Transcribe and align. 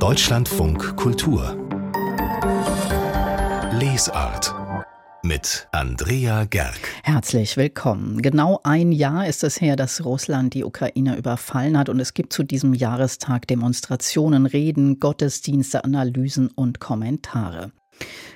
Deutschlandfunk 0.00 0.96
Kultur 0.96 1.54
Lesart 3.72 4.54
mit 5.22 5.68
Andrea 5.72 6.46
Gerg. 6.46 6.80
Herzlich 7.02 7.58
willkommen. 7.58 8.22
Genau 8.22 8.60
ein 8.64 8.92
Jahr 8.92 9.26
ist 9.26 9.44
es 9.44 9.60
her, 9.60 9.76
dass 9.76 10.02
Russland 10.02 10.54
die 10.54 10.64
Ukraine 10.64 11.18
überfallen 11.18 11.76
hat 11.76 11.90
und 11.90 12.00
es 12.00 12.14
gibt 12.14 12.32
zu 12.32 12.44
diesem 12.44 12.72
Jahrestag 12.72 13.46
Demonstrationen, 13.46 14.46
Reden, 14.46 15.00
Gottesdienste, 15.00 15.84
Analysen 15.84 16.48
und 16.48 16.80
Kommentare. 16.80 17.70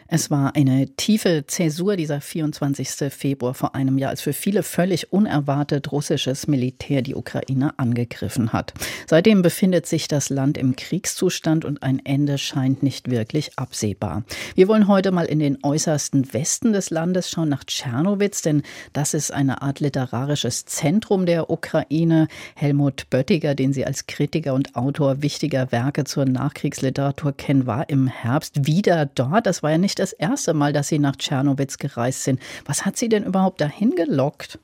Es 0.09 0.31
war 0.31 0.55
eine 0.55 0.89
tiefe 0.97 1.45
Zäsur 1.47 1.97
dieser 1.97 2.21
24. 2.21 3.13
Februar 3.13 3.55
vor 3.55 3.75
einem 3.75 3.97
Jahr, 3.97 4.11
als 4.11 4.21
für 4.21 4.35
viele 4.35 4.63
völlig 4.63 5.13
unerwartet 5.13 5.93
russisches 5.93 6.47
Militär 6.47 7.01
die 7.01 7.15
Ukraine 7.15 7.79
angegriffen 7.79 8.53
hat. 8.53 8.75
Seitdem 9.07 9.43
befindet 9.43 9.87
sich 9.87 10.07
das 10.07 10.29
Land 10.29 10.59
im 10.59 10.77
Kriegszustand 10.77 11.65
und 11.65 11.83
ein 11.83 12.05
Ende 12.05 12.37
scheint 12.37 12.83
nicht 12.83 13.11
wirklich 13.11 13.59
absehbar. 13.59 14.25
Wir 14.55 14.69
wollen 14.69 14.89
heute 14.89 15.11
mal 15.11 15.25
in 15.25 15.39
den 15.39 15.59
äußersten 15.63 16.35
Westen 16.35 16.73
des 16.73 16.91
Landes 16.91 17.31
schauen, 17.31 17.49
nach 17.49 17.65
Tschernowitz, 17.65 18.43
denn 18.43 18.63
das 18.93 19.15
ist 19.15 19.33
eine 19.33 19.63
Art 19.63 19.81
literarisches 19.81 20.67
Zentrum 20.67 21.25
der 21.25 21.51
Ukraine. 21.51 22.29
Helmut 22.57 23.09
Böttiger, 23.09 23.55
den 23.55 23.73
Sie 23.73 23.87
als 23.87 24.07
Kritiker 24.07 24.55
und 24.55 24.77
Autor 24.77 25.23
wichtiger 25.23 25.73
Werke 25.73 26.05
zur 26.05 26.27
Nachkriegsliteratur 26.27 27.33
kennen, 27.33 27.67
war 27.67 27.89
im 27.89 28.07
Herbst 28.07 28.67
wieder 28.67 29.07
dort. 29.07 29.47
Das 29.47 29.63
war 29.63 29.71
ja 29.71 29.79
nicht 29.79 29.94
nicht 29.95 29.99
das 30.01 30.13
erste 30.13 30.55
Mal, 30.55 30.73
dass 30.73 30.89
Sie 30.89 30.99
nach 30.99 31.15
Tschernowitz 31.15 31.79
gereist 31.79 32.25
sind. 32.25 32.41
Was 32.65 32.85
hat 32.85 32.97
Sie 32.97 33.09
denn 33.09 33.23
überhaupt 33.23 33.61
dahin 33.61 33.95
gelockt? 33.95 34.59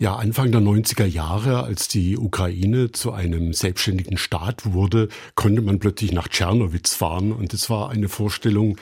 Ja, 0.00 0.14
Anfang 0.14 0.52
der 0.52 0.60
90er 0.60 1.06
Jahre, 1.06 1.64
als 1.64 1.88
die 1.88 2.16
Ukraine 2.16 2.92
zu 2.92 3.10
einem 3.10 3.52
selbstständigen 3.52 4.16
Staat 4.16 4.72
wurde, 4.72 5.08
konnte 5.34 5.60
man 5.60 5.80
plötzlich 5.80 6.12
nach 6.12 6.28
Tschernowitz 6.28 6.94
fahren. 6.94 7.32
Und 7.32 7.52
das 7.52 7.68
war 7.68 7.90
eine 7.90 8.08
Vorstellung, 8.08 8.76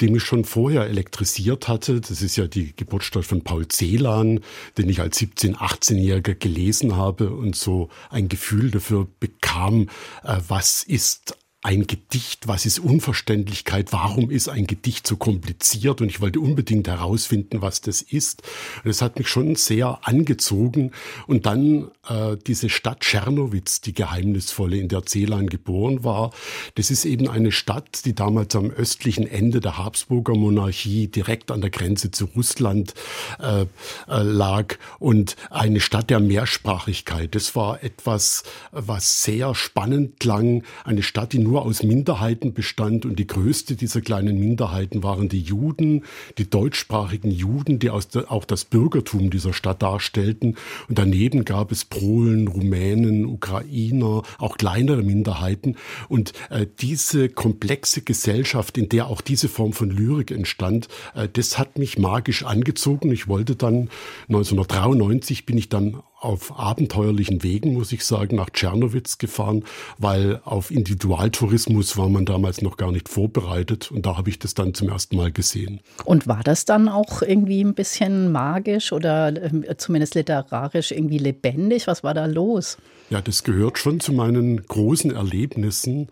die 0.00 0.08
mich 0.08 0.22
schon 0.22 0.44
vorher 0.44 0.86
elektrisiert 0.86 1.68
hatte. 1.68 2.00
Das 2.00 2.22
ist 2.22 2.36
ja 2.36 2.46
die 2.46 2.74
Geburtsstadt 2.74 3.26
von 3.26 3.42
Paul 3.42 3.66
Celan, 3.68 4.40
den 4.78 4.88
ich 4.88 5.00
als 5.00 5.20
17-, 5.20 5.56
18-Jähriger 5.56 6.36
gelesen 6.36 6.96
habe 6.96 7.30
und 7.30 7.54
so 7.54 7.90
ein 8.08 8.28
Gefühl 8.28 8.70
dafür 8.70 9.08
bekam, 9.20 9.88
äh, 10.22 10.38
was 10.48 10.84
ist 10.84 11.36
ein 11.64 11.86
Gedicht, 11.86 12.48
was 12.48 12.66
ist 12.66 12.80
Unverständlichkeit, 12.80 13.92
warum 13.92 14.32
ist 14.32 14.48
ein 14.48 14.66
Gedicht 14.66 15.06
so 15.06 15.16
kompliziert? 15.16 16.00
Und 16.00 16.08
ich 16.08 16.20
wollte 16.20 16.40
unbedingt 16.40 16.88
herausfinden, 16.88 17.62
was 17.62 17.80
das 17.80 18.02
ist. 18.02 18.42
Das 18.84 19.00
hat 19.00 19.16
mich 19.16 19.28
schon 19.28 19.54
sehr 19.54 20.00
angezogen. 20.02 20.90
Und 21.28 21.46
dann 21.46 21.92
äh, 22.08 22.36
diese 22.48 22.68
Stadt 22.68 23.00
Tschernowitz, 23.00 23.80
die 23.80 23.92
geheimnisvolle, 23.92 24.76
in 24.76 24.88
der 24.88 25.06
Celan 25.06 25.46
geboren 25.46 26.02
war, 26.02 26.32
das 26.74 26.90
ist 26.90 27.04
eben 27.04 27.28
eine 27.28 27.52
Stadt, 27.52 28.04
die 28.06 28.14
damals 28.14 28.56
am 28.56 28.68
östlichen 28.68 29.28
Ende 29.28 29.60
der 29.60 29.78
Habsburger 29.78 30.34
Monarchie 30.34 31.06
direkt 31.06 31.52
an 31.52 31.60
der 31.60 31.70
Grenze 31.70 32.10
zu 32.10 32.24
Russland 32.24 32.92
äh, 33.38 33.62
äh, 33.62 33.66
lag. 34.08 34.78
Und 34.98 35.36
eine 35.48 35.78
Stadt 35.78 36.10
der 36.10 36.18
Mehrsprachigkeit. 36.18 37.36
Das 37.36 37.54
war 37.54 37.84
etwas, 37.84 38.42
was 38.72 39.22
sehr 39.22 39.54
spannend 39.54 40.18
klang, 40.18 40.64
eine 40.82 41.04
Stadt, 41.04 41.32
die 41.32 41.38
nur 41.38 41.51
nur 41.52 41.66
aus 41.66 41.82
Minderheiten 41.82 42.54
bestand 42.54 43.04
und 43.04 43.18
die 43.18 43.26
größte 43.26 43.76
dieser 43.76 44.00
kleinen 44.00 44.40
Minderheiten 44.40 45.02
waren 45.02 45.28
die 45.28 45.42
Juden, 45.42 46.04
die 46.38 46.48
deutschsprachigen 46.48 47.30
Juden, 47.30 47.78
die 47.78 47.90
auch 47.90 48.44
das 48.46 48.64
Bürgertum 48.64 49.28
dieser 49.28 49.52
Stadt 49.52 49.82
darstellten. 49.82 50.56
Und 50.88 50.96
daneben 50.98 51.44
gab 51.44 51.70
es 51.70 51.84
Polen, 51.84 52.48
Rumänen, 52.48 53.26
Ukrainer, 53.26 54.22
auch 54.38 54.56
kleinere 54.56 55.02
Minderheiten. 55.02 55.76
Und 56.08 56.32
äh, 56.48 56.66
diese 56.80 57.28
komplexe 57.28 58.00
Gesellschaft, 58.00 58.78
in 58.78 58.88
der 58.88 59.08
auch 59.08 59.20
diese 59.20 59.50
Form 59.50 59.74
von 59.74 59.90
Lyrik 59.90 60.30
entstand, 60.30 60.88
äh, 61.14 61.28
das 61.30 61.58
hat 61.58 61.76
mich 61.76 61.98
magisch 61.98 62.44
angezogen. 62.44 63.12
Ich 63.12 63.28
wollte 63.28 63.56
dann 63.56 63.90
1993 64.28 65.44
bin 65.44 65.58
ich 65.58 65.68
dann 65.68 66.02
auf 66.22 66.58
abenteuerlichen 66.58 67.42
Wegen, 67.42 67.74
muss 67.74 67.92
ich 67.92 68.04
sagen, 68.04 68.36
nach 68.36 68.50
Tschernowitz 68.50 69.18
gefahren, 69.18 69.64
weil 69.98 70.40
auf 70.44 70.70
Individualtourismus 70.70 71.96
war 71.96 72.08
man 72.08 72.24
damals 72.24 72.62
noch 72.62 72.76
gar 72.76 72.92
nicht 72.92 73.08
vorbereitet 73.08 73.90
und 73.90 74.06
da 74.06 74.16
habe 74.16 74.30
ich 74.30 74.38
das 74.38 74.54
dann 74.54 74.72
zum 74.72 74.88
ersten 74.88 75.16
Mal 75.16 75.32
gesehen. 75.32 75.80
Und 76.04 76.28
war 76.28 76.42
das 76.44 76.64
dann 76.64 76.88
auch 76.88 77.22
irgendwie 77.22 77.62
ein 77.62 77.74
bisschen 77.74 78.30
magisch 78.30 78.92
oder 78.92 79.28
äh, 79.28 79.76
zumindest 79.76 80.14
literarisch 80.14 80.92
irgendwie 80.92 81.18
lebendig? 81.18 81.86
Was 81.86 82.04
war 82.04 82.14
da 82.14 82.26
los? 82.26 82.78
Ja, 83.10 83.20
das 83.20 83.42
gehört 83.42 83.78
schon 83.78 84.00
zu 84.00 84.12
meinen 84.12 84.64
großen 84.64 85.14
Erlebnissen, 85.14 86.08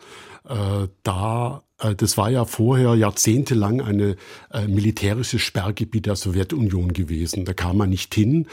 äh, 0.48 0.88
da 1.04 1.62
das 1.96 2.16
war 2.18 2.30
ja 2.30 2.44
vorher 2.44 2.94
jahrzehntelang 2.94 3.80
eine 3.80 4.16
äh, 4.52 4.66
militärisches 4.66 5.41
Sperrgebiet 5.41 6.06
der 6.06 6.16
Sowjetunion 6.16 6.92
gewesen. 6.92 7.44
Da 7.44 7.54
kam 7.54 7.78
man 7.78 7.91
nicht 7.91 8.14
hin. 8.14 8.46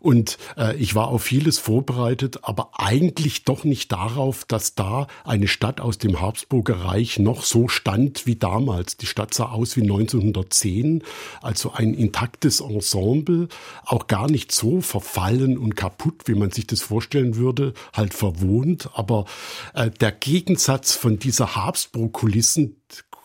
Und 0.00 0.38
äh, 0.56 0.76
ich 0.76 0.94
war 0.94 1.08
auf 1.08 1.22
vieles 1.22 1.58
vorbereitet, 1.58 2.40
aber 2.42 2.70
eigentlich 2.74 3.44
doch 3.44 3.64
nicht 3.64 3.92
darauf, 3.92 4.44
dass 4.44 4.74
da 4.74 5.06
eine 5.24 5.46
Stadt 5.46 5.80
aus 5.80 5.98
dem 5.98 6.20
Habsburger 6.20 6.76
Reich 6.84 7.18
noch 7.18 7.44
so 7.44 7.68
stand 7.68 8.26
wie 8.26 8.36
damals. 8.36 8.96
Die 8.96 9.06
Stadt 9.06 9.32
sah 9.32 9.46
aus 9.46 9.76
wie 9.76 9.82
1910, 9.82 11.02
also 11.40 11.72
ein 11.72 11.94
intaktes 11.94 12.60
Ensemble, 12.60 13.48
auch 13.84 14.08
gar 14.08 14.30
nicht 14.30 14.52
so 14.52 14.80
verfallen 14.80 15.56
und 15.56 15.76
kaputt, 15.76 16.22
wie 16.26 16.34
man 16.34 16.50
sich 16.50 16.66
das 16.66 16.82
vorstellen 16.82 17.36
würde, 17.36 17.74
halt 17.92 18.14
verwohnt. 18.14 18.90
Aber 18.94 19.26
äh, 19.74 19.90
der 19.90 20.12
Gegensatz 20.12 20.94
von 20.94 21.18
dieser 21.18 21.54
Habsburg-Kulissen 21.54 22.71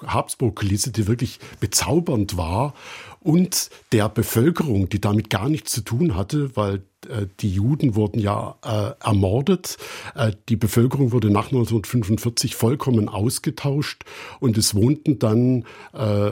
Habsburg-Kulisse, 0.06 0.91
die 0.91 1.08
wirklich 1.08 1.40
bezaubernd 1.59 2.38
war 2.38 2.74
und 3.19 3.69
der 3.91 4.09
Bevölkerung, 4.09 4.90
die 4.90 5.02
damit 5.02 5.30
gar 5.30 5.50
nichts 5.50 5.72
zu 5.72 5.81
tun 5.81 6.16
hatte, 6.16 6.56
weil 6.56 6.84
die 7.41 7.51
Juden 7.51 7.95
wurden 7.95 8.19
ja 8.19 8.56
äh, 8.63 9.06
ermordet. 9.06 9.78
Äh, 10.16 10.31
die 10.50 10.56
Bevölkerung 10.56 11.12
wurde 11.12 11.29
nach 11.29 11.47
1945 11.47 12.56
vollkommen 12.56 13.09
ausgetauscht 13.09 14.03
und 14.40 14.57
es 14.57 14.75
wohnten 14.75 15.19
dann 15.19 15.66
äh, 15.94 15.97
äh 15.97 16.31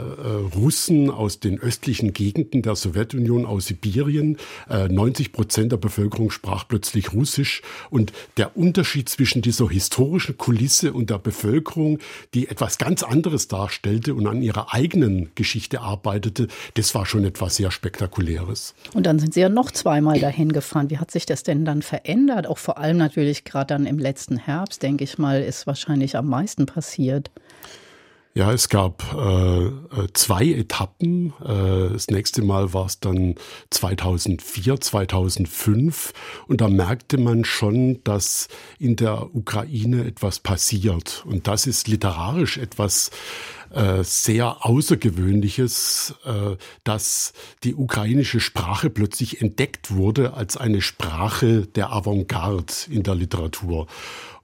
Russen 0.56 1.10
aus 1.10 1.40
den 1.40 1.60
östlichen 1.60 2.14
Gegenden 2.14 2.62
der 2.62 2.76
Sowjetunion, 2.76 3.46
aus 3.46 3.68
Sibirien. 3.68 4.38
90 4.70 5.32
Prozent 5.32 5.72
der 5.72 5.78
Bevölkerung 5.78 6.30
sprach 6.30 6.68
plötzlich 6.68 7.14
Russisch 7.14 7.62
und 7.90 8.14
der 8.38 8.58
Unterschied 8.58 9.10
zwischen 9.10 9.42
dieser 9.42 9.70
historischen 9.70 10.38
Kulisse 10.38 10.94
und 10.94 11.10
der 11.10 11.20
Bevölkerung, 11.20 12.00
die 12.34 12.48
etwas 12.48 12.78
ganz 12.78 13.04
anderes 13.04 13.48
darstellte 13.48 14.14
und 14.14 14.28
an 14.28 14.42
ihrer 14.42 14.74
eigenen 14.74 15.30
Geschichte 15.36 15.82
arbeitete, 15.82 16.48
das 16.76 16.96
war 16.96 17.06
schon 17.06 17.26
etwas 17.26 17.56
sehr 17.56 17.72
Spektakuläres. 17.72 18.76
Und 18.94 19.06
dann 19.06 19.20
sind 19.20 19.34
Sie 19.34 19.42
ja 19.42 19.50
noch 19.50 19.72
zweimal 19.72 20.20
dahin 20.20 20.52
gefahren. 20.52 20.65
Wie 20.74 20.98
hat 20.98 21.12
sich 21.12 21.26
das 21.26 21.44
denn 21.44 21.66
dann 21.66 21.82
verändert? 21.82 22.48
Auch 22.48 22.58
vor 22.58 22.78
allem 22.78 22.98
natürlich 22.98 23.44
gerade 23.44 23.68
dann 23.68 23.86
im 23.86 24.00
letzten 24.00 24.38
Herbst, 24.38 24.84
denke 24.84 25.04
ich 25.04 25.18
mal, 25.18 25.42
ist 25.42 25.68
wahrscheinlich 25.68 26.18
am 26.18 26.28
meisten 26.28 26.66
passiert. 26.66 27.32
Ja, 28.38 28.52
es 28.52 28.68
gab 28.68 29.02
äh, 29.14 29.66
äh 29.68 29.72
zwei 30.12 30.44
Etappen. 30.44 31.34
Äh, 31.42 31.94
das 31.94 32.08
nächste 32.08 32.42
Mal 32.42 32.74
war 32.74 32.86
es 32.86 33.00
dann 33.00 33.36
2004, 33.70 34.82
2005. 34.82 36.12
Und 36.46 36.60
da 36.60 36.68
merkte 36.68 37.18
man 37.18 37.46
schon, 37.46 38.04
dass 38.04 38.50
in 38.78 38.98
der 38.98 39.34
Ukraine 39.34 40.04
etwas 40.04 40.40
passiert. 40.40 41.24
Und 41.26 41.48
das 41.48 41.66
ist 41.66 41.88
literarisch 41.88 42.58
etwas 42.58 43.10
äh, 43.72 44.04
sehr 44.04 44.66
Außergewöhnliches, 44.66 46.16
äh, 46.26 46.56
dass 46.84 47.34
die 47.64 47.76
ukrainische 47.76 48.40
Sprache 48.40 48.90
plötzlich 48.90 49.42
entdeckt 49.42 49.92
wurde 49.92 50.34
als 50.34 50.58
eine 50.58 50.82
Sprache 50.82 51.68
der 51.68 51.92
Avantgarde 51.92 52.74
in 52.90 53.04
der 53.04 53.16
Literatur. 53.16 53.88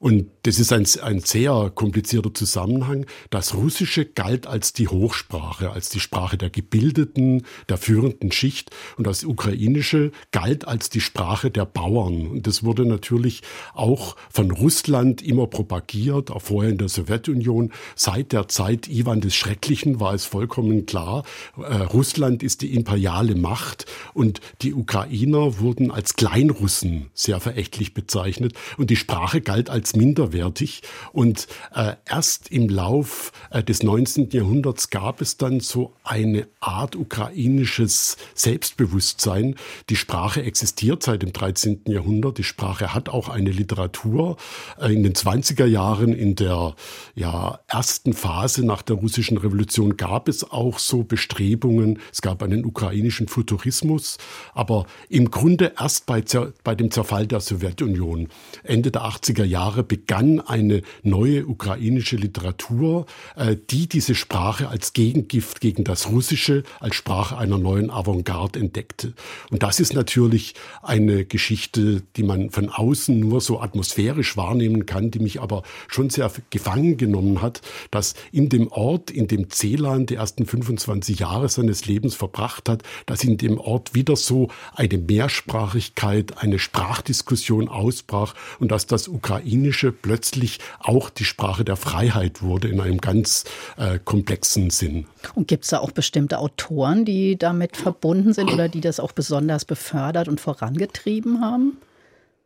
Und 0.02 0.32
das 0.44 0.58
ist 0.58 0.74
ein, 0.74 0.88
ein 1.04 1.20
sehr 1.20 1.72
komplizierter 1.76 2.34
Zusammenhang. 2.34 3.06
Das 3.30 3.54
Russische 3.54 4.04
galt 4.04 4.48
als 4.48 4.74
die 4.74 4.88
Hochsprache, 4.88 5.70
als 5.70 5.90
die 5.90 6.00
Sprache 6.00 6.40
der 6.40 6.50
Gebildeten, 6.50 7.46
der 7.70 7.78
führenden 7.78 8.32
Schicht. 8.32 8.72
Und 8.98 9.06
das 9.06 9.24
Ukrainische 9.24 10.12
galt 10.32 10.68
als 10.68 10.90
die 10.90 11.02
Sprache 11.02 11.52
der 11.52 11.66
Bauern. 11.68 12.26
Und 12.26 12.48
das 12.48 12.64
wurde 12.64 12.88
natürlich 12.88 13.44
auch 13.76 14.16
von 14.32 14.50
Russland 14.50 15.22
immer 15.22 15.46
propagiert, 15.46 16.32
auch 16.32 16.42
vorher 16.42 16.72
in 16.72 16.80
der 16.80 16.90
Sowjetunion, 16.90 17.72
seit 17.96 18.32
der 18.32 18.48
Zeit 18.48 18.88
Ivan 18.88 19.11
Irgendwann 19.12 19.28
des 19.28 19.36
Schrecklichen 19.36 20.00
war 20.00 20.14
es 20.14 20.24
vollkommen 20.24 20.86
klar, 20.86 21.26
äh, 21.58 21.76
Russland 21.76 22.44
ist 22.44 22.62
die 22.62 22.74
imperiale 22.74 23.36
Macht 23.36 23.86
und 24.14 24.40
die 24.62 24.74
Ukrainer 24.74 25.60
wurden 25.60 25.92
als 25.92 26.16
Kleinrussen 26.16 27.10
sehr 27.14 27.42
verächtlich 27.42 27.94
bezeichnet 27.94 28.54
und 28.78 28.90
die 28.90 28.96
Sprache 28.96 29.42
galt 29.42 29.70
als 29.70 29.98
minderwertig. 29.98 30.84
Und 31.12 31.48
äh, 31.76 31.96
erst 32.10 32.50
im 32.52 32.70
Lauf 32.70 33.34
äh, 33.50 33.62
des 33.62 33.84
19. 33.84 34.30
Jahrhunderts 34.30 34.90
gab 34.90 35.20
es 35.20 35.36
dann 35.36 35.60
so 35.60 35.94
eine 36.06 36.48
Art 36.62 36.96
ukrainisches 36.96 38.16
Selbstbewusstsein. 38.34 39.56
Die 39.90 39.98
Sprache 39.98 40.42
existiert 40.42 41.04
seit 41.04 41.22
dem 41.22 41.34
13. 41.34 41.82
Jahrhundert. 41.88 42.38
Die 42.38 42.46
Sprache 42.46 42.94
hat 42.94 43.10
auch 43.10 43.28
eine 43.28 43.52
Literatur. 43.52 44.38
In 44.82 45.04
den 45.04 45.14
20er 45.14 45.66
Jahren, 45.66 46.14
in 46.14 46.36
der 46.36 46.76
ja, 47.14 47.60
ersten 47.68 48.14
Phase 48.14 48.66
nach 48.66 48.82
der 48.82 49.01
russischen 49.02 49.38
Revolution, 49.38 49.98
gab 49.98 50.28
es 50.28 50.50
auch 50.50 50.80
so 50.80 51.04
Bestrebungen. 51.04 52.00
Es 52.12 52.22
gab 52.22 52.44
einen 52.44 52.66
ukrainischen 52.66 53.28
Futurismus, 53.28 54.18
aber 54.54 54.86
im 55.10 55.32
Grunde 55.32 55.74
erst 55.80 56.06
bei, 56.06 56.24
bei 56.64 56.76
dem 56.76 56.92
Zerfall 56.92 57.28
der 57.28 57.40
Sowjetunion. 57.40 58.30
Ende 58.64 58.92
der 58.92 59.04
80er 59.04 59.44
Jahre 59.44 59.84
begann 59.84 60.40
eine 60.40 60.82
neue 61.04 61.46
ukrainische 61.46 62.16
Literatur, 62.16 63.06
äh, 63.36 63.56
die 63.70 63.88
diese 63.88 64.16
Sprache 64.16 64.70
als 64.70 64.94
Gegengift 64.94 65.62
gegen 65.62 65.84
das 65.84 66.10
Russische, 66.10 66.64
als 66.80 66.96
Sprache 66.96 67.38
einer 67.38 67.58
neuen 67.58 67.90
Avantgarde 67.90 68.60
entdeckte. 68.60 69.14
Und 69.50 69.64
das 69.64 69.80
ist 69.80 69.94
natürlich 69.94 70.54
eine 70.82 71.26
Geschichte, 71.26 72.04
die 72.16 72.24
man 72.24 72.50
von 72.50 72.70
außen 72.70 73.20
nur 73.20 73.42
so 73.42 73.60
atmosphärisch 73.60 74.38
wahrnehmen 74.38 74.86
kann, 74.86 75.12
die 75.12 75.20
mich 75.20 75.42
aber 75.42 75.64
schon 75.88 76.10
sehr 76.10 76.32
gefangen 76.50 76.98
genommen 76.98 77.42
hat, 77.42 77.62
dass 77.90 78.14
in 78.32 78.50
dem 78.50 78.68
Ort, 78.72 78.91
in 78.98 79.28
dem 79.28 79.50
Celan 79.50 80.06
die 80.06 80.16
ersten 80.16 80.46
25 80.46 81.20
Jahre 81.20 81.48
seines 81.48 81.86
Lebens 81.86 82.16
verbracht 82.16 82.68
hat, 82.68 82.84
dass 83.06 83.24
in 83.24 83.38
dem 83.38 83.58
Ort 83.58 83.94
wieder 83.94 84.16
so 84.16 84.50
eine 84.74 84.98
Mehrsprachigkeit, 84.98 86.38
eine 86.38 86.60
Sprachdiskussion 86.60 87.70
ausbrach 87.70 88.36
und 88.60 88.72
dass 88.72 88.88
das 88.88 89.08
Ukrainische 89.08 89.92
plötzlich 89.92 90.60
auch 90.80 91.10
die 91.10 91.26
Sprache 91.26 91.64
der 91.64 91.78
Freiheit 91.78 92.42
wurde 92.42 92.68
in 92.68 92.82
einem 92.82 93.00
ganz 93.00 93.46
äh, 93.78 94.00
komplexen 94.04 94.70
Sinn. 94.70 95.06
Und 95.36 95.48
gibt 95.48 95.64
es 95.64 95.70
da 95.70 95.80
auch 95.80 95.92
bestimmte 95.92 96.40
Autoren, 96.40 97.06
die 97.06 97.38
damit 97.38 97.78
verbunden 97.78 98.34
sind 98.34 98.52
oder 98.52 98.68
die 98.70 98.82
das 98.82 99.00
auch 99.00 99.12
besonders 99.14 99.66
befördert 99.66 100.28
und 100.28 100.42
vorangetrieben 100.42 101.42
haben? 101.42 101.78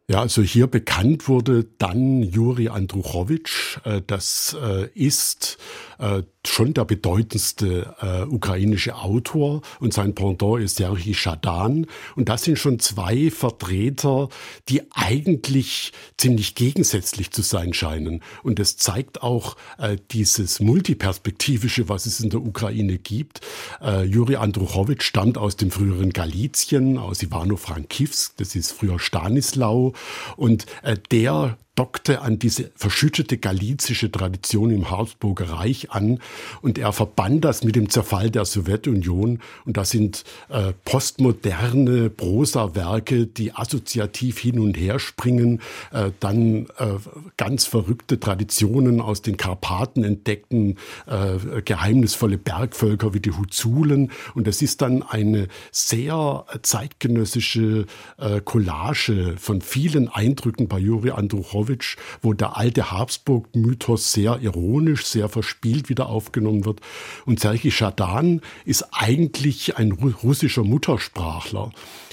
Ja, 0.07 0.21
also 0.21 0.43
hier 0.43 0.67
bekannt 0.67 1.27
wurde 1.27 1.65
dann 1.79 2.21
Juri 2.21 2.69
Andruchowitsch. 2.69 3.79
Äh, 3.85 4.01
das 4.05 4.55
äh, 4.61 4.87
ist 4.93 5.57
äh, 5.97 6.21
schon 6.47 6.73
der 6.73 6.85
bedeutendste 6.85 7.95
äh, 8.01 8.23
ukrainische 8.23 8.95
Autor 8.95 9.61
und 9.79 9.93
sein 9.93 10.15
Pendant 10.15 10.61
ist 10.61 10.77
Serhii 10.77 11.13
Schadan. 11.13 11.87
Und 12.15 12.29
das 12.29 12.43
sind 12.43 12.57
schon 12.57 12.79
zwei 12.79 13.31
Vertreter, 13.31 14.29
die 14.69 14.81
eigentlich 14.91 15.91
ziemlich 16.17 16.55
gegensätzlich 16.55 17.31
zu 17.31 17.41
sein 17.41 17.73
scheinen. 17.73 18.21
Und 18.43 18.59
es 18.59 18.77
zeigt 18.77 19.21
auch 19.21 19.55
äh, 19.77 19.97
dieses 20.11 20.59
Multiperspektivische, 20.59 21.89
was 21.89 22.05
es 22.05 22.19
in 22.19 22.29
der 22.29 22.41
Ukraine 22.41 22.97
gibt. 22.97 23.41
Äh, 23.81 24.03
Juri 24.03 24.35
Andruchowitsch 24.35 25.03
stammt 25.03 25.37
aus 25.37 25.55
dem 25.55 25.71
früheren 25.71 26.11
Galizien, 26.11 26.97
aus 26.97 27.21
Ivano-Frankivsk, 27.21 28.37
das 28.37 28.55
ist 28.55 28.71
früher 28.71 28.99
Stanislau. 28.99 29.93
Und 30.37 30.65
äh, 30.83 30.97
der 31.11 31.57
dockte 31.75 32.21
an 32.21 32.39
diese 32.39 32.71
verschüttete 32.75 33.37
galizische 33.37 34.09
Tradition 34.09 34.71
im 34.71 34.89
Habsburger 34.89 35.49
Reich 35.49 35.91
an 35.91 36.19
und 36.61 36.77
er 36.77 36.93
verband 36.93 37.43
das 37.43 37.63
mit 37.63 37.75
dem 37.75 37.89
Zerfall 37.89 38.31
der 38.31 38.45
Sowjetunion. 38.45 39.39
Und 39.65 39.77
das 39.77 39.89
sind 39.89 40.23
äh, 40.49 40.73
postmoderne 40.85 42.09
Prosa-Werke, 42.09 43.27
die 43.27 43.53
assoziativ 43.53 44.39
hin 44.39 44.59
und 44.59 44.77
her 44.77 44.99
springen, 44.99 45.61
äh, 45.91 46.11
dann 46.19 46.67
äh, 46.77 46.95
ganz 47.37 47.65
verrückte 47.65 48.19
Traditionen 48.19 49.01
aus 49.01 49.21
den 49.21 49.35
Karpaten 49.35 50.03
entdeckten, 50.03 50.77
äh, 51.07 51.61
geheimnisvolle 51.61 52.37
Bergvölker 52.37 53.13
wie 53.13 53.19
die 53.19 53.31
Huzulen. 53.31 54.11
Und 54.33 54.47
es 54.47 54.61
ist 54.61 54.81
dann 54.81 55.03
eine 55.03 55.49
sehr 55.71 56.45
zeitgenössische 56.61 57.85
äh, 58.17 58.39
Collage 58.41 59.35
von 59.37 59.61
vielen 59.61 60.07
Eindrücken 60.07 60.67
bei 60.69 60.79
Juri 60.79 61.11
Andruchow 61.11 61.64
Pawlowitsch, 61.65 61.97
wo 62.21 62.33
der 62.33 62.57
alte 62.57 62.91
Habsburg-Mythos 62.91 64.11
sehr 64.11 64.39
ironisch, 64.41 65.05
sehr 65.05 65.29
verspielt 65.29 65.89
wieder 65.89 66.07
aufgenommen 66.07 66.65
wird. 66.65 66.81
Und 67.25 67.39
Sergei 67.39 67.71
Schadan 67.71 68.41
ist 68.65 68.87
eigentlich 68.91 69.77
ein 69.77 69.91
russischer 69.91 70.63
Muttersprachler. 70.63 71.71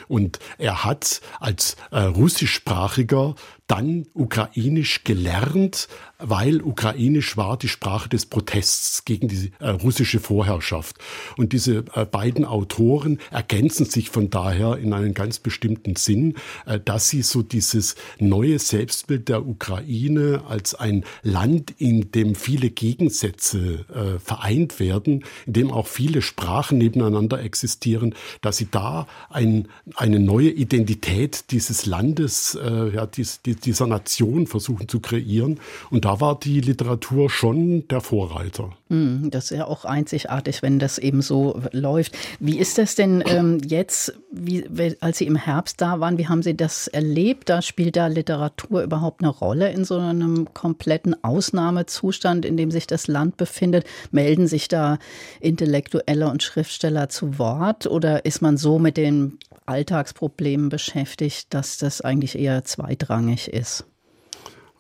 Und 0.08 0.38
er 0.58 0.84
hat 0.84 1.20
als 1.40 1.76
äh, 1.90 2.00
russischsprachiger 2.00 3.34
dann 3.72 4.04
ukrainisch 4.12 5.02
gelernt, 5.02 5.88
weil 6.18 6.60
ukrainisch 6.60 7.38
war 7.38 7.56
die 7.56 7.68
Sprache 7.68 8.10
des 8.10 8.26
Protests 8.26 9.06
gegen 9.06 9.28
die 9.28 9.50
äh, 9.60 9.70
russische 9.70 10.20
Vorherrschaft. 10.20 10.96
Und 11.38 11.54
diese 11.54 11.84
äh, 11.94 12.04
beiden 12.04 12.44
Autoren 12.44 13.18
ergänzen 13.30 13.86
sich 13.86 14.10
von 14.10 14.28
daher 14.28 14.76
in 14.76 14.92
einen 14.92 15.14
ganz 15.14 15.38
bestimmten 15.38 15.96
Sinn, 15.96 16.34
äh, 16.66 16.80
dass 16.84 17.08
sie 17.08 17.22
so 17.22 17.40
dieses 17.40 17.96
neue 18.18 18.58
Selbstbild 18.58 19.30
der 19.30 19.46
Ukraine 19.46 20.42
als 20.46 20.74
ein 20.74 21.04
Land, 21.22 21.72
in 21.78 22.12
dem 22.12 22.34
viele 22.34 22.68
Gegensätze 22.68 23.86
äh, 23.88 24.18
vereint 24.18 24.80
werden, 24.80 25.24
in 25.46 25.54
dem 25.54 25.70
auch 25.70 25.86
viele 25.86 26.20
Sprachen 26.20 26.76
nebeneinander 26.76 27.42
existieren, 27.42 28.14
dass 28.42 28.58
sie 28.58 28.68
da 28.70 29.06
ein, 29.30 29.68
eine 29.94 30.20
neue 30.20 30.50
Identität 30.50 31.50
dieses 31.52 31.86
Landes, 31.86 32.54
äh, 32.54 32.94
ja, 32.94 33.06
dies, 33.06 33.40
die, 33.40 33.61
dieser 33.64 33.86
Nation 33.86 34.46
versuchen 34.46 34.88
zu 34.88 35.00
kreieren. 35.00 35.60
Und 35.90 36.04
da 36.04 36.20
war 36.20 36.38
die 36.38 36.60
Literatur 36.60 37.30
schon 37.30 37.86
der 37.88 38.00
Vorreiter. 38.00 38.70
Hm, 38.88 39.30
das 39.30 39.50
ist 39.50 39.58
ja 39.58 39.66
auch 39.66 39.84
einzigartig, 39.84 40.62
wenn 40.62 40.78
das 40.78 40.98
eben 40.98 41.22
so 41.22 41.60
läuft. 41.72 42.16
Wie 42.40 42.58
ist 42.58 42.78
das 42.78 42.94
denn 42.94 43.22
ähm, 43.26 43.58
jetzt, 43.64 44.12
wie, 44.30 44.64
als 45.00 45.18
Sie 45.18 45.26
im 45.26 45.36
Herbst 45.36 45.80
da 45.80 46.00
waren, 46.00 46.18
wie 46.18 46.28
haben 46.28 46.42
Sie 46.42 46.56
das 46.56 46.88
erlebt? 46.88 47.48
Da 47.48 47.62
spielt 47.62 47.96
da 47.96 48.08
Literatur 48.08 48.82
überhaupt 48.82 49.22
eine 49.22 49.30
Rolle 49.30 49.72
in 49.72 49.84
so 49.84 49.96
einem 49.96 50.52
kompletten 50.52 51.22
Ausnahmezustand, 51.24 52.44
in 52.44 52.56
dem 52.56 52.70
sich 52.70 52.86
das 52.86 53.06
Land 53.06 53.36
befindet? 53.36 53.84
Melden 54.10 54.46
sich 54.46 54.68
da 54.68 54.98
Intellektuelle 55.40 56.28
und 56.28 56.42
Schriftsteller 56.42 57.08
zu 57.08 57.38
Wort 57.38 57.86
oder 57.86 58.24
ist 58.24 58.42
man 58.42 58.56
so 58.56 58.78
mit 58.78 58.96
den 58.96 59.38
Alltagsproblemen 59.66 60.68
beschäftigt, 60.68 61.52
dass 61.54 61.78
das 61.78 62.00
eigentlich 62.00 62.38
eher 62.38 62.64
zweitrangig 62.64 63.48
ist? 63.48 63.84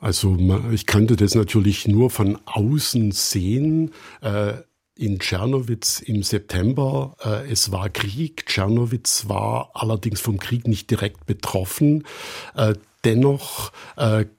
Also 0.00 0.36
ich 0.72 0.86
kannte 0.86 1.16
das 1.16 1.34
natürlich 1.34 1.86
nur 1.86 2.10
von 2.10 2.38
außen 2.46 3.12
sehen. 3.12 3.92
Äh, 4.20 4.54
in 4.96 5.18
Tschernowitz 5.18 6.00
im 6.00 6.22
September. 6.22 7.16
Äh, 7.24 7.50
es 7.50 7.72
war 7.72 7.88
Krieg. 7.88 8.46
Tschernowitz 8.46 9.28
war 9.28 9.70
allerdings 9.74 10.20
vom 10.20 10.38
Krieg 10.38 10.68
nicht 10.68 10.90
direkt 10.90 11.26
betroffen. 11.26 12.04
Äh, 13.02 13.08
dennoch 13.14 13.72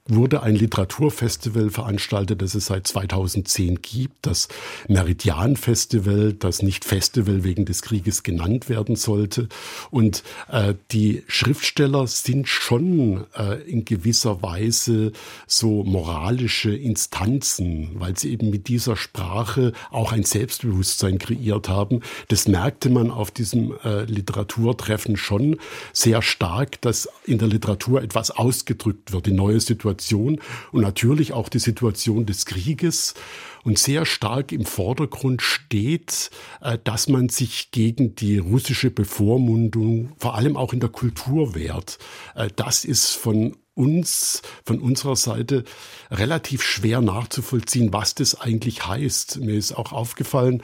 wurde 0.07 0.43
ein 0.43 0.55
Literaturfestival 0.55 1.69
veranstaltet, 1.69 2.41
das 2.41 2.55
es 2.55 2.65
seit 2.65 2.87
2010 2.87 3.81
gibt, 3.81 4.25
das 4.25 4.49
Meridian 4.87 5.55
Festival, 5.55 6.33
das 6.33 6.61
nicht 6.61 6.83
Festival 6.83 7.43
wegen 7.43 7.65
des 7.65 7.81
Krieges 7.81 8.23
genannt 8.23 8.67
werden 8.67 8.95
sollte. 8.95 9.47
Und 9.91 10.23
äh, 10.51 10.73
die 10.91 11.23
Schriftsteller 11.27 12.07
sind 12.07 12.49
schon 12.49 13.25
äh, 13.35 13.61
in 13.61 13.85
gewisser 13.85 14.41
Weise 14.41 15.13
so 15.47 15.83
moralische 15.83 16.75
Instanzen, 16.75 17.91
weil 17.95 18.17
sie 18.17 18.31
eben 18.31 18.49
mit 18.49 18.67
dieser 18.67 18.97
Sprache 18.97 19.71
auch 19.89 20.11
ein 20.11 20.23
Selbstbewusstsein 20.23 21.17
kreiert 21.17 21.69
haben. 21.69 22.01
Das 22.27 22.47
merkte 22.47 22.89
man 22.89 23.09
auf 23.09 23.31
diesem 23.31 23.73
äh, 23.85 24.03
Literaturtreffen 24.03 25.15
schon 25.15 25.57
sehr 25.93 26.21
stark, 26.21 26.81
dass 26.81 27.07
in 27.25 27.37
der 27.37 27.47
Literatur 27.47 28.01
etwas 28.01 28.31
ausgedrückt 28.53 29.11
wird, 29.11 29.25
die 29.25 29.31
neue 29.31 29.59
Situation 29.59 30.39
und 30.71 30.81
natürlich 30.81 31.33
auch 31.33 31.49
die 31.49 31.59
Situation 31.59 32.27
des 32.27 32.45
Krieges. 32.45 33.15
Und 33.63 33.79
sehr 33.79 34.05
stark 34.05 34.51
im 34.51 34.65
Vordergrund 34.65 35.41
steht, 35.41 36.29
äh, 36.61 36.77
dass 36.83 37.07
man 37.07 37.29
sich 37.29 37.71
gegen 37.71 38.13
die 38.13 38.37
russische 38.37 38.91
Bevormundung 38.91 40.11
vor 40.17 40.35
allem 40.35 40.57
auch 40.57 40.73
in 40.73 40.81
der 40.81 40.89
Kultur 40.89 41.55
wehrt. 41.55 41.97
Äh, 42.35 42.49
das 42.55 42.83
ist 42.85 43.11
von 43.11 43.55
uns, 43.73 44.41
von 44.65 44.79
unserer 44.79 45.15
Seite 45.15 45.63
relativ 46.11 46.61
schwer 46.61 47.01
nachzuvollziehen, 47.01 47.91
was 47.91 48.13
das 48.13 48.39
eigentlich 48.39 48.85
heißt. 48.85 49.39
Mir 49.39 49.55
ist 49.55 49.71
auch 49.71 49.93
aufgefallen, 49.93 50.61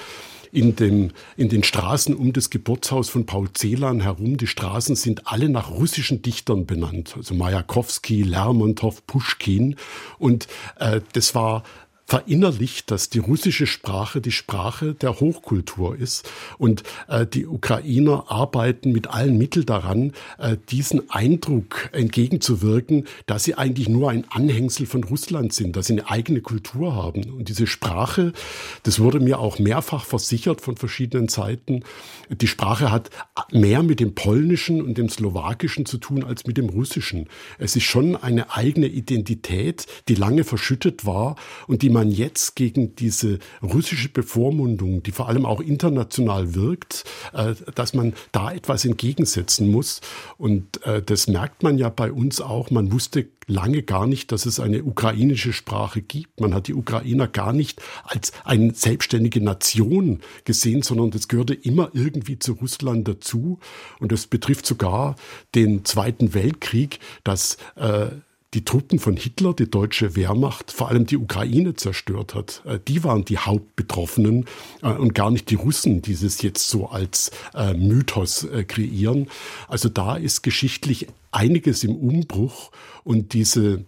in, 0.51 0.75
dem, 0.75 1.11
in 1.37 1.49
den 1.49 1.63
Straßen 1.63 2.15
um 2.15 2.33
das 2.33 2.49
Geburtshaus 2.49 3.09
von 3.09 3.25
Paul 3.25 3.49
Celan 3.53 4.01
herum. 4.01 4.37
Die 4.37 4.47
Straßen 4.47 4.95
sind 4.95 5.27
alle 5.27 5.49
nach 5.49 5.71
russischen 5.71 6.21
Dichtern 6.21 6.65
benannt. 6.65 7.13
Also 7.15 7.35
Majakowski, 7.35 8.23
Lermontov, 8.23 9.05
Puschkin. 9.05 9.75
Und 10.17 10.47
äh, 10.79 11.01
das 11.13 11.35
war 11.35 11.63
verinnerlicht, 12.09 12.89
dass 12.89 13.09
die 13.09 13.19
russische 13.19 13.67
Sprache 13.67 14.19
die 14.19 14.31
Sprache 14.31 14.95
der 14.95 15.19
Hochkultur 15.19 15.95
ist. 15.95 16.27
Und 16.57 16.81
äh, 17.07 17.27
die 17.27 17.45
Ukrainer 17.45 18.25
arbeiten 18.29 18.91
mit 18.91 19.07
allen 19.07 19.37
Mitteln 19.37 19.67
daran, 19.67 20.13
äh, 20.39 20.57
diesen 20.69 21.11
Eindruck 21.11 21.89
entgegenzuwirken, 21.91 23.05
dass 23.27 23.43
sie 23.43 23.53
eigentlich 23.53 23.89
nur 23.89 24.09
ein 24.09 24.25
Anhängsel 24.31 24.87
von 24.87 25.03
Russland 25.03 25.53
sind, 25.53 25.75
dass 25.75 25.85
sie 25.85 25.93
eine 25.93 26.09
eigene 26.09 26.41
Kultur 26.41 26.95
haben. 26.95 27.29
Und 27.29 27.47
diese 27.47 27.67
Sprache, 27.67 28.33
das 28.81 28.99
wurde 28.99 29.19
mir 29.19 29.37
auch 29.37 29.59
mehrfach 29.59 30.03
versichert 30.03 30.61
von 30.61 30.77
verschiedenen 30.77 31.27
Seiten, 31.27 31.83
die 32.29 32.47
Sprache 32.47 32.91
hat 32.91 33.11
mehr 33.51 33.83
mit 33.83 33.99
dem 33.99 34.15
Polnischen 34.15 34.81
und 34.81 34.97
dem 34.97 35.09
Slowakischen 35.09 35.85
zu 35.85 35.99
tun 35.99 36.23
als 36.23 36.47
mit 36.47 36.57
dem 36.57 36.69
Russischen. 36.69 37.27
Es 37.59 37.75
ist 37.75 37.83
schon 37.83 38.15
eine 38.15 38.55
eigene 38.55 38.87
Identität, 38.87 39.85
die 40.07 40.15
lange 40.15 40.43
verschüttet 40.43 41.05
war 41.05 41.35
und 41.67 41.83
die 41.83 41.89
man 41.91 41.98
jetzt 42.07 42.55
gegen 42.55 42.95
diese 42.95 43.39
russische 43.61 44.09
Bevormundung, 44.09 45.03
die 45.03 45.11
vor 45.11 45.27
allem 45.27 45.45
auch 45.45 45.59
international 45.59 46.55
wirkt, 46.55 47.03
äh, 47.33 47.55
dass 47.75 47.93
man 47.93 48.13
da 48.31 48.51
etwas 48.51 48.85
entgegensetzen 48.85 49.69
muss. 49.69 50.01
Und 50.37 50.83
äh, 50.85 51.01
das 51.01 51.27
merkt 51.27 51.63
man 51.63 51.77
ja 51.77 51.89
bei 51.89 52.11
uns 52.11 52.41
auch. 52.41 52.71
Man 52.71 52.91
wusste 52.91 53.27
lange 53.49 53.83
gar 53.83 54.07
nicht, 54.07 54.31
dass 54.31 54.45
es 54.45 54.59
eine 54.59 54.83
ukrainische 54.83 55.53
Sprache 55.53 56.01
gibt. 56.01 56.39
Man 56.39 56.53
hat 56.53 56.67
die 56.67 56.73
Ukrainer 56.73 57.27
gar 57.27 57.51
nicht 57.51 57.81
als 58.03 58.31
eine 58.45 58.73
selbstständige 58.73 59.41
Nation 59.41 60.19
gesehen, 60.45 60.83
sondern 60.83 61.11
das 61.11 61.27
gehörte 61.27 61.53
immer 61.53 61.89
irgendwie 61.93 62.39
zu 62.39 62.53
Russland 62.53 63.07
dazu. 63.07 63.59
Und 63.99 64.11
das 64.11 64.27
betrifft 64.27 64.65
sogar 64.65 65.15
den 65.55 65.83
Zweiten 65.83 66.33
Weltkrieg, 66.33 66.99
dass 67.23 67.57
äh, 67.75 68.07
die 68.53 68.65
Truppen 68.65 68.97
von 68.97 69.15
Hitler, 69.15 69.53
die 69.53 69.69
deutsche 69.69 70.15
Wehrmacht, 70.15 70.71
vor 70.71 70.89
allem 70.89 71.05
die 71.05 71.17
Ukraine 71.17 71.75
zerstört 71.75 72.33
hat. 72.33 72.63
Äh, 72.65 72.79
die 72.87 73.03
waren 73.03 73.23
die 73.25 73.37
Hauptbetroffenen 73.37 74.45
äh, 74.81 74.91
und 74.91 75.13
gar 75.13 75.29
nicht 75.29 75.49
die 75.51 75.55
Russen, 75.55 76.01
die 76.01 76.13
es 76.13 76.41
jetzt 76.41 76.67
so 76.67 76.87
als 76.89 77.31
äh, 77.53 77.73
Mythos 77.73 78.47
kreieren. 78.67 79.27
Also 79.67 79.89
da 79.89 80.15
ist 80.15 80.41
geschichtlich 80.41 81.07
einiges 81.31 81.83
im 81.83 81.95
Umbruch 81.95 82.71
und 83.03 83.33
diese 83.33 83.85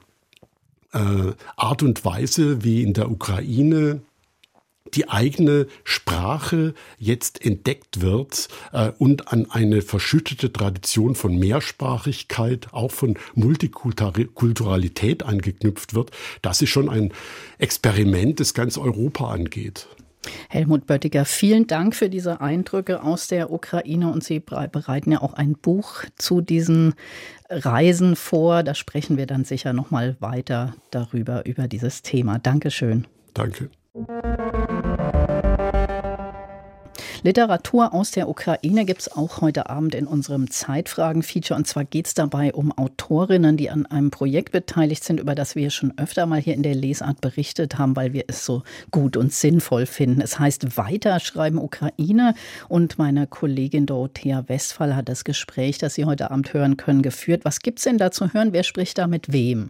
Art 0.93 1.83
und 1.83 2.03
Weise, 2.03 2.65
wie 2.65 2.83
in 2.83 2.91
der 2.91 3.09
Ukraine 3.09 4.01
die 4.95 5.09
eigene 5.09 5.67
Sprache 5.83 6.73
jetzt 6.97 7.43
entdeckt 7.43 8.01
wird 8.01 8.47
äh, 8.73 8.91
und 8.97 9.31
an 9.31 9.49
eine 9.49 9.81
verschüttete 9.81 10.51
Tradition 10.51 11.15
von 11.15 11.37
Mehrsprachigkeit, 11.37 12.67
auch 12.71 12.91
von 12.91 13.17
Multikulturalität 13.35 15.23
angeknüpft 15.23 15.93
wird, 15.93 16.11
das 16.41 16.61
ist 16.61 16.69
schon 16.69 16.89
ein 16.89 17.13
Experiment, 17.57 18.39
das 18.39 18.53
ganz 18.53 18.77
Europa 18.77 19.31
angeht. 19.31 19.87
Helmut 20.49 20.85
Böttiger, 20.85 21.25
vielen 21.25 21.67
Dank 21.67 21.95
für 21.95 22.09
diese 22.09 22.41
Eindrücke 22.41 23.03
aus 23.03 23.27
der 23.27 23.51
Ukraine 23.51 24.11
und 24.11 24.23
Sie 24.23 24.39
bereiten 24.39 25.11
ja 25.11 25.21
auch 25.21 25.33
ein 25.33 25.53
Buch 25.53 26.03
zu 26.15 26.41
diesen 26.41 26.93
Reisen 27.49 28.15
vor. 28.15 28.63
Da 28.63 28.75
sprechen 28.75 29.17
wir 29.17 29.25
dann 29.25 29.45
sicher 29.45 29.73
noch 29.73 29.89
mal 29.89 30.15
weiter 30.19 30.75
darüber 30.91 31.45
über 31.45 31.67
dieses 31.67 32.03
Thema. 32.03 32.37
Dankeschön. 32.37 33.07
Danke. 33.33 33.69
Literatur 37.23 37.93
aus 37.93 38.09
der 38.09 38.27
Ukraine 38.27 38.83
gibt 38.83 39.01
es 39.01 39.11
auch 39.11 39.41
heute 39.41 39.69
Abend 39.69 39.93
in 39.93 40.07
unserem 40.07 40.49
Zeitfragen-Feature. 40.49 41.55
Und 41.55 41.67
zwar 41.67 41.85
geht 41.85 42.07
es 42.07 42.15
dabei 42.15 42.51
um 42.51 42.71
Autorinnen, 42.71 43.57
die 43.57 43.69
an 43.69 43.85
einem 43.85 44.09
Projekt 44.09 44.51
beteiligt 44.51 45.03
sind, 45.03 45.19
über 45.19 45.35
das 45.35 45.55
wir 45.55 45.69
schon 45.69 45.93
öfter 45.97 46.25
mal 46.25 46.41
hier 46.41 46.55
in 46.55 46.63
der 46.63 46.73
Lesart 46.73 47.21
berichtet 47.21 47.77
haben, 47.77 47.95
weil 47.95 48.13
wir 48.13 48.23
es 48.27 48.43
so 48.43 48.63
gut 48.89 49.17
und 49.17 49.31
sinnvoll 49.31 49.85
finden. 49.85 50.19
Es 50.19 50.39
heißt 50.39 50.77
Weiterschreiben 50.77 51.59
Ukraine. 51.59 52.33
Und 52.69 52.97
meine 52.97 53.27
Kollegin 53.27 53.85
Dorothea 53.85 54.43
Westphal 54.47 54.95
hat 54.95 55.07
das 55.07 55.23
Gespräch, 55.23 55.77
das 55.77 55.93
Sie 55.93 56.05
heute 56.05 56.31
Abend 56.31 56.51
hören 56.55 56.75
können, 56.75 57.03
geführt. 57.03 57.45
Was 57.45 57.59
gibt 57.59 57.77
es 57.77 57.83
denn 57.83 57.99
da 57.99 58.09
zu 58.09 58.33
hören? 58.33 58.51
Wer 58.51 58.63
spricht 58.63 58.97
da 58.97 59.05
mit 59.05 59.31
wem? 59.31 59.69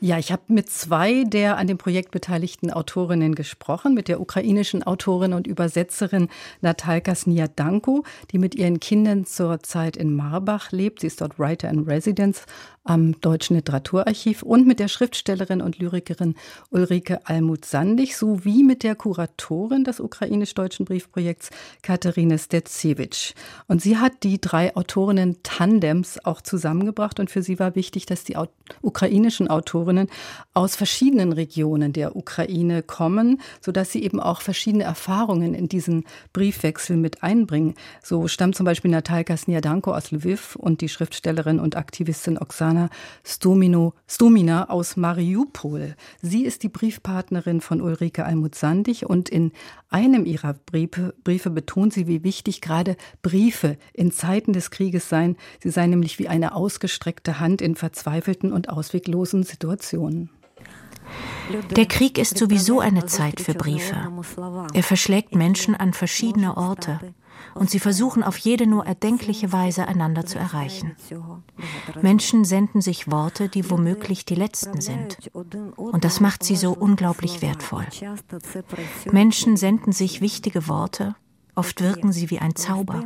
Ja, 0.00 0.16
ich 0.16 0.30
habe 0.30 0.42
mit 0.46 0.70
zwei 0.70 1.24
der 1.24 1.56
an 1.56 1.66
dem 1.66 1.76
Projekt 1.76 2.12
beteiligten 2.12 2.70
Autorinnen 2.70 3.34
gesprochen, 3.34 3.94
mit 3.94 4.06
der 4.06 4.20
ukrainischen 4.20 4.84
Autorin 4.84 5.32
und 5.32 5.48
Übersetzerin 5.48 6.28
Natalka 6.60 7.16
Sniadanko, 7.16 8.04
die 8.30 8.38
mit 8.38 8.54
ihren 8.54 8.78
Kindern 8.78 9.24
zurzeit 9.24 9.96
in 9.96 10.14
Marbach 10.14 10.70
lebt. 10.70 11.00
Sie 11.00 11.08
ist 11.08 11.20
dort 11.20 11.40
Writer 11.40 11.68
in 11.68 11.80
Residence 11.80 12.46
am 12.88 13.20
Deutschen 13.20 13.54
Literaturarchiv 13.56 14.42
und 14.42 14.66
mit 14.66 14.80
der 14.80 14.88
Schriftstellerin 14.88 15.60
und 15.60 15.78
Lyrikerin 15.78 16.36
Ulrike 16.70 17.20
Almut-Sandig 17.26 18.16
sowie 18.16 18.62
mit 18.62 18.82
der 18.82 18.94
Kuratorin 18.94 19.84
des 19.84 20.00
ukrainisch-deutschen 20.00 20.86
Briefprojekts 20.86 21.50
Katharine 21.82 22.38
Stetzewitsch. 22.38 23.34
Und 23.66 23.82
sie 23.82 23.98
hat 23.98 24.22
die 24.22 24.40
drei 24.40 24.74
Autorinnen 24.74 25.36
Tandems 25.42 26.24
auch 26.24 26.40
zusammengebracht 26.40 27.20
und 27.20 27.30
für 27.30 27.42
sie 27.42 27.58
war 27.58 27.74
wichtig, 27.74 28.06
dass 28.06 28.24
die 28.24 28.36
ukrainischen 28.80 29.48
Autorinnen 29.48 30.08
aus 30.54 30.74
verschiedenen 30.74 31.32
Regionen 31.32 31.92
der 31.92 32.16
Ukraine 32.16 32.82
kommen, 32.82 33.42
sodass 33.60 33.92
sie 33.92 34.02
eben 34.02 34.18
auch 34.18 34.40
verschiedene 34.40 34.84
Erfahrungen 34.84 35.52
in 35.52 35.68
diesen 35.68 36.04
Briefwechsel 36.32 36.96
mit 36.96 37.22
einbringen. 37.22 37.74
So 38.02 38.28
stammt 38.28 38.56
zum 38.56 38.64
Beispiel 38.64 38.90
Natalka 38.90 39.36
Sniadanko 39.36 39.92
aus 39.92 40.10
Lviv 40.10 40.56
und 40.56 40.80
die 40.80 40.88
Schriftstellerin 40.88 41.60
und 41.60 41.76
Aktivistin 41.76 42.38
Oksana 42.38 42.77
Svetlana 42.78 42.90
Stomino, 43.24 43.94
Stomina 44.06 44.70
aus 44.70 44.96
Mariupol. 44.96 45.96
Sie 46.22 46.44
ist 46.44 46.62
die 46.62 46.68
Briefpartnerin 46.68 47.60
von 47.60 47.80
Ulrike 47.80 48.24
Almut-Sandig 48.24 49.06
und 49.06 49.28
in 49.28 49.52
einem 49.90 50.24
ihrer 50.24 50.54
Briefe, 50.54 51.14
Briefe 51.24 51.50
betont 51.50 51.92
sie, 51.92 52.06
wie 52.06 52.24
wichtig 52.24 52.60
gerade 52.60 52.96
Briefe 53.22 53.76
in 53.92 54.12
Zeiten 54.12 54.52
des 54.52 54.70
Krieges 54.70 55.08
seien. 55.08 55.36
Sie 55.62 55.70
seien 55.70 55.90
nämlich 55.90 56.18
wie 56.18 56.28
eine 56.28 56.54
ausgestreckte 56.54 57.40
Hand 57.40 57.60
in 57.60 57.74
verzweifelten 57.74 58.52
und 58.52 58.68
ausweglosen 58.68 59.42
Situationen. 59.42 60.30
Der 61.74 61.86
Krieg 61.86 62.18
ist 62.18 62.36
sowieso 62.36 62.80
eine 62.80 63.06
Zeit 63.06 63.40
für 63.40 63.54
Briefe. 63.54 63.96
Er 64.74 64.82
verschlägt 64.82 65.34
Menschen 65.34 65.74
an 65.74 65.94
verschiedene 65.94 66.56
Orte 66.56 67.00
und 67.54 67.70
sie 67.70 67.78
versuchen 67.78 68.22
auf 68.22 68.36
jede 68.38 68.66
nur 68.66 68.86
erdenkliche 68.86 69.52
Weise 69.52 69.86
einander 69.86 70.26
zu 70.26 70.38
erreichen. 70.38 70.96
Menschen 72.02 72.44
senden 72.44 72.80
sich 72.80 73.10
Worte, 73.10 73.48
die 73.48 73.70
womöglich 73.70 74.24
die 74.24 74.34
letzten 74.34 74.80
sind. 74.80 75.18
Und 75.76 76.04
das 76.04 76.20
macht 76.20 76.42
sie 76.44 76.56
so 76.56 76.72
unglaublich 76.72 77.42
wertvoll. 77.42 77.86
Menschen 79.10 79.56
senden 79.56 79.92
sich 79.92 80.20
wichtige 80.20 80.68
Worte, 80.68 81.14
oft 81.54 81.80
wirken 81.80 82.12
sie 82.12 82.30
wie 82.30 82.38
ein 82.38 82.54
Zauber. 82.54 83.04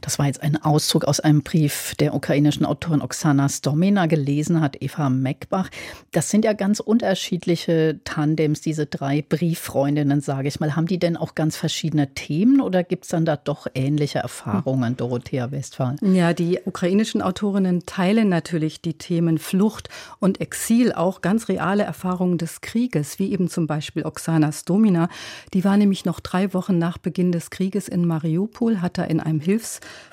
Das 0.00 0.18
war 0.18 0.26
jetzt 0.26 0.42
ein 0.42 0.60
Auszug 0.62 1.04
aus 1.04 1.20
einem 1.20 1.42
Brief 1.42 1.94
der 1.98 2.14
ukrainischen 2.14 2.66
Autorin 2.66 3.02
Oksana 3.02 3.48
Stomina. 3.48 4.06
Gelesen 4.06 4.60
hat 4.60 4.80
Eva 4.80 5.08
Meckbach. 5.08 5.70
Das 6.10 6.30
sind 6.30 6.44
ja 6.44 6.52
ganz 6.52 6.80
unterschiedliche 6.80 8.00
Tandems, 8.04 8.60
diese 8.60 8.86
drei 8.86 9.22
Brieffreundinnen, 9.22 10.20
sage 10.20 10.48
ich 10.48 10.60
mal. 10.60 10.76
Haben 10.76 10.86
die 10.86 10.98
denn 10.98 11.16
auch 11.16 11.34
ganz 11.34 11.56
verschiedene 11.56 12.14
Themen 12.14 12.60
oder 12.60 12.84
gibt 12.84 13.04
es 13.04 13.10
dann 13.10 13.24
da 13.24 13.36
doch 13.36 13.66
ähnliche 13.74 14.18
Erfahrungen, 14.18 14.96
Dorothea 14.96 15.50
Westphal? 15.50 15.96
Ja, 16.02 16.32
die 16.32 16.60
ukrainischen 16.64 17.22
Autorinnen 17.22 17.86
teilen 17.86 18.28
natürlich 18.28 18.82
die 18.82 18.94
Themen 18.94 19.38
Flucht 19.38 19.88
und 20.18 20.40
Exil, 20.40 20.92
auch 20.92 21.20
ganz 21.20 21.48
reale 21.48 21.84
Erfahrungen 21.84 22.38
des 22.38 22.60
Krieges, 22.60 23.18
wie 23.18 23.32
eben 23.32 23.48
zum 23.48 23.66
Beispiel 23.66 24.04
Oksana 24.04 24.52
Stomina. 24.52 25.08
Die 25.54 25.64
war 25.64 25.76
nämlich 25.76 26.04
noch 26.04 26.20
drei 26.20 26.52
Wochen 26.54 26.78
nach 26.78 26.98
Beginn 26.98 27.32
des 27.32 27.50
Krieges 27.50 27.88
in 27.88 28.06
Mariupol, 28.06 28.80
hat 28.80 28.98
da 28.98 29.04
in 29.04 29.20
einem 29.20 29.40
Hilfs 29.40 29.61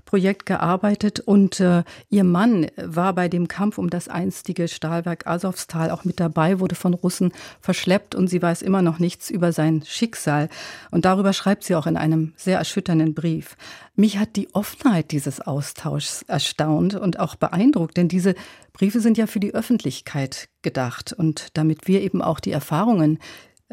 Hilfsprojekt 0.09 0.45
gearbeitet 0.45 1.19
und 1.19 1.59
äh, 1.59 1.83
ihr 2.09 2.23
Mann 2.23 2.67
war 2.75 3.13
bei 3.13 3.27
dem 3.27 3.47
Kampf 3.47 3.77
um 3.77 3.89
das 3.89 4.07
einstige 4.07 4.67
Stahlwerk 4.67 5.27
Asowstal 5.27 5.91
auch 5.91 6.03
mit 6.03 6.19
dabei, 6.19 6.59
wurde 6.59 6.75
von 6.75 6.93
Russen 6.93 7.31
verschleppt 7.61 8.15
und 8.15 8.27
sie 8.27 8.41
weiß 8.41 8.61
immer 8.61 8.81
noch 8.81 8.99
nichts 8.99 9.29
über 9.29 9.51
sein 9.51 9.83
Schicksal. 9.85 10.49
Und 10.91 11.05
darüber 11.05 11.33
schreibt 11.33 11.63
sie 11.63 11.75
auch 11.75 11.87
in 11.87 11.97
einem 11.97 12.33
sehr 12.37 12.57
erschütternden 12.57 13.13
Brief. 13.13 13.55
Mich 13.95 14.17
hat 14.17 14.35
die 14.35 14.53
Offenheit 14.53 15.11
dieses 15.11 15.41
Austauschs 15.41 16.23
erstaunt 16.23 16.95
und 16.95 17.19
auch 17.19 17.35
beeindruckt, 17.35 17.97
denn 17.97 18.07
diese 18.07 18.33
Briefe 18.73 19.01
sind 19.01 19.17
ja 19.17 19.27
für 19.27 19.39
die 19.39 19.53
Öffentlichkeit 19.53 20.49
gedacht 20.61 21.13
und 21.13 21.47
damit 21.55 21.87
wir 21.87 22.01
eben 22.01 22.21
auch 22.21 22.39
die 22.39 22.51
Erfahrungen 22.51 23.19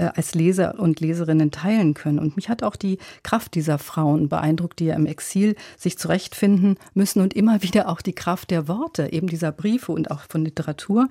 als 0.02 0.34
Leser 0.34 0.78
und 0.78 1.00
Leserinnen 1.00 1.50
teilen 1.50 1.94
können. 1.94 2.18
Und 2.18 2.36
mich 2.36 2.48
hat 2.48 2.62
auch 2.62 2.76
die 2.76 2.98
Kraft 3.22 3.54
dieser 3.54 3.78
Frauen 3.78 4.28
beeindruckt, 4.28 4.78
die 4.78 4.86
ja 4.86 4.94
im 4.94 5.06
Exil 5.06 5.56
sich 5.78 5.98
zurechtfinden 5.98 6.76
müssen 6.94 7.20
und 7.20 7.34
immer 7.34 7.62
wieder 7.66 7.88
auch 7.88 8.02
die 8.02 8.12
Kraft 8.12 8.50
der 8.50 8.68
Worte, 8.68 9.12
eben 9.12 9.28
dieser 9.28 9.52
Briefe 9.52 9.92
und 9.92 10.10
auch 10.10 10.22
von 10.28 10.44
Literatur 10.44 11.08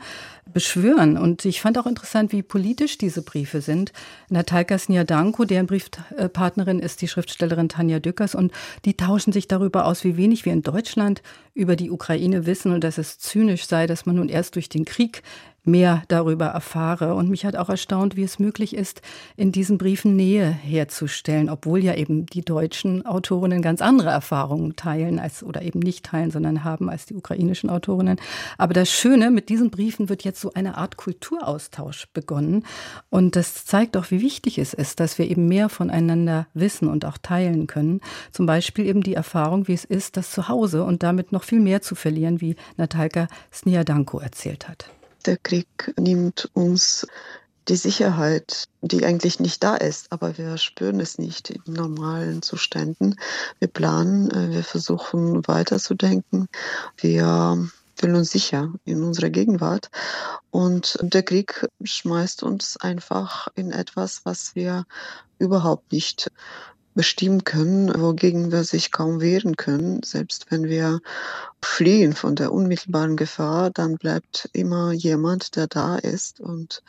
beschwören. 0.54 1.18
Und 1.18 1.46
ich 1.46 1.62
fand 1.62 1.78
auch 1.78 1.88
interessant, 1.88 2.32
wie 2.32 2.44
politisch 2.44 2.98
diese 2.98 3.24
Briefe 3.24 3.62
sind. 3.62 3.92
Natalka 4.30 4.78
Sniadanko, 4.78 5.46
deren 5.46 5.66
Briefpartnerin 5.66 6.80
ist 6.80 7.02
die 7.02 7.08
Schriftstellerin 7.08 7.70
Tanja 7.70 8.00
Dückers 8.00 8.36
und 8.36 8.52
die 8.86 8.96
tauschen 8.96 9.34
sich 9.34 9.48
darüber 9.48 9.86
aus, 9.86 10.04
wie 10.04 10.18
wenig 10.18 10.46
wir 10.46 10.54
in 10.54 10.62
Deutschland 10.62 11.24
über 11.54 11.76
die 11.76 11.90
Ukraine 11.90 12.46
wissen 12.46 12.74
und 12.74 12.84
dass 12.84 12.98
es 12.98 13.18
zynisch 13.18 13.66
sei, 13.66 13.88
dass 13.88 14.06
man 14.06 14.18
nun 14.18 14.30
erst 14.30 14.56
durch 14.56 14.70
den 14.70 14.86
Krieg 14.86 15.24
mehr 15.66 16.04
darüber 16.08 16.46
erfahre. 16.46 17.16
Und 17.16 17.30
mich 17.30 17.46
hat 17.46 17.56
auch 17.56 17.70
erstaunt, 17.70 18.16
wie 18.16 18.24
es 18.24 18.40
möglich 18.40 18.76
ist, 18.76 19.02
in 19.36 19.52
diesen 19.52 19.78
Briefen 19.78 20.16
Nähe 20.16 20.50
herzustellen, 20.50 21.50
obwohl 21.50 21.84
ja 21.84 21.96
eben 21.96 22.26
die 22.26 22.44
deutschen 22.44 23.06
Autorinnen 23.06 23.62
ganz 23.62 23.82
andere 23.82 24.10
Erfahrungen 24.10 24.76
teilen 24.76 25.20
als 25.20 25.44
oder 25.44 25.62
eben 25.62 25.80
nicht 25.80 26.06
teilen, 26.06 26.32
sondern 26.32 26.64
haben 26.64 26.90
als 26.90 27.06
die 27.06 27.16
ukrainischen 27.16 27.70
Autorinnen. 27.70 28.18
Aber 28.58 28.74
das 28.74 28.92
Schöne, 28.92 29.32
mit 29.32 29.50
diesen 29.50 29.70
Briefen 29.70 30.10
wird 30.10 30.24
jetzt 30.24 30.42
so 30.42 30.54
eine 30.54 30.78
Art 30.78 30.98
Kulturaustausch 30.98 32.08
begonnen. 32.14 32.66
Und 33.10 33.36
das 33.36 33.66
zeigt 33.66 33.98
auch, 33.98 34.12
wie 34.12 34.22
wichtig 34.22 34.58
es 34.58 34.74
ist, 34.74 35.00
dass 35.00 35.18
wir 35.18 35.30
eben 35.30 35.48
mehr 35.48 35.70
voneinander 35.70 36.48
wissen 36.54 36.88
und 36.88 37.06
auch 37.06 37.18
teilen 37.18 37.68
können. 37.68 38.02
Zum 38.32 38.46
Beispiel 38.46 38.86
eben 38.86 39.02
die 39.02 39.16
Erfahrung, 39.16 39.68
wie 39.68 39.74
es 39.74 39.86
ist, 39.86 40.18
das 40.18 40.32
zu 40.32 40.48
Hause 40.48 40.84
und 40.84 41.04
damit 41.04 41.32
noch 41.32 41.44
viel 41.44 41.60
mehr 41.60 41.82
zu 41.82 41.96
verlieren, 41.96 42.42
wie 42.42 42.56
Natalka 42.78 43.28
Sniadanko 43.52 44.20
erzählt 44.20 44.68
hat. 44.68 44.95
Der 45.26 45.38
Krieg 45.38 45.94
nimmt 45.98 46.50
uns 46.54 47.08
die 47.68 47.76
Sicherheit, 47.76 48.66
die 48.82 49.06
eigentlich 49.06 49.40
nicht 49.40 49.64
da 49.64 49.76
ist, 49.76 50.12
aber 50.12 50.38
wir 50.38 50.58
spüren 50.58 51.00
es 51.00 51.18
nicht 51.18 51.50
in 51.50 51.74
normalen 51.74 52.44
Zuständen. 52.44 53.16
Wir 53.58 53.68
planen, 53.68 54.30
äh, 54.30 54.52
wir 54.52 54.64
versuchen 54.64 55.48
weiterzudenken. 55.48 56.48
Wir 56.98 57.68
fühlen 57.96 58.16
uns 58.16 58.32
sicher 58.32 58.72
in 58.84 59.04
unserer 59.04 59.32
Gegenwart. 59.32 59.90
Und 60.52 61.00
der 61.02 61.24
Krieg 61.24 61.66
schmeißt 61.84 62.44
uns 62.44 62.78
einfach 62.78 63.48
in 63.56 63.72
etwas, 63.72 64.22
was 64.26 64.54
wir 64.56 64.86
überhaupt 65.40 65.92
nicht 65.92 66.32
bestimmen 66.96 67.44
können, 67.44 68.02
wogegen 68.02 68.52
wir 68.52 68.64
sich 68.64 68.92
kaum 68.92 69.22
wehren 69.22 69.56
können. 69.58 70.02
Selbst 70.04 70.50
wenn 70.50 70.64
wir 70.64 71.02
fliehen 71.62 72.14
von 72.14 72.36
der 72.36 72.52
unmittelbaren 72.52 73.18
Gefahr, 73.18 73.70
dann 73.70 73.98
bleibt 73.98 74.50
immer 74.54 74.94
jemand, 74.94 75.56
der 75.56 75.68
da 75.68 75.98
ist 75.98 76.40
und 76.40 76.82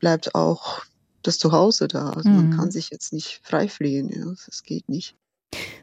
bleibt 0.00 0.34
auch 0.34 0.82
das 1.22 1.38
Zuhause 1.38 1.86
da. 1.86 2.10
Also 2.10 2.30
mhm. 2.30 2.36
man 2.36 2.56
kann 2.56 2.70
sich 2.70 2.90
jetzt 2.90 3.12
nicht 3.12 3.40
frei 3.44 3.68
fliehen. 3.68 4.08
Ja, 4.08 4.34
das 4.46 4.62
geht 4.64 4.88
nicht 4.88 5.16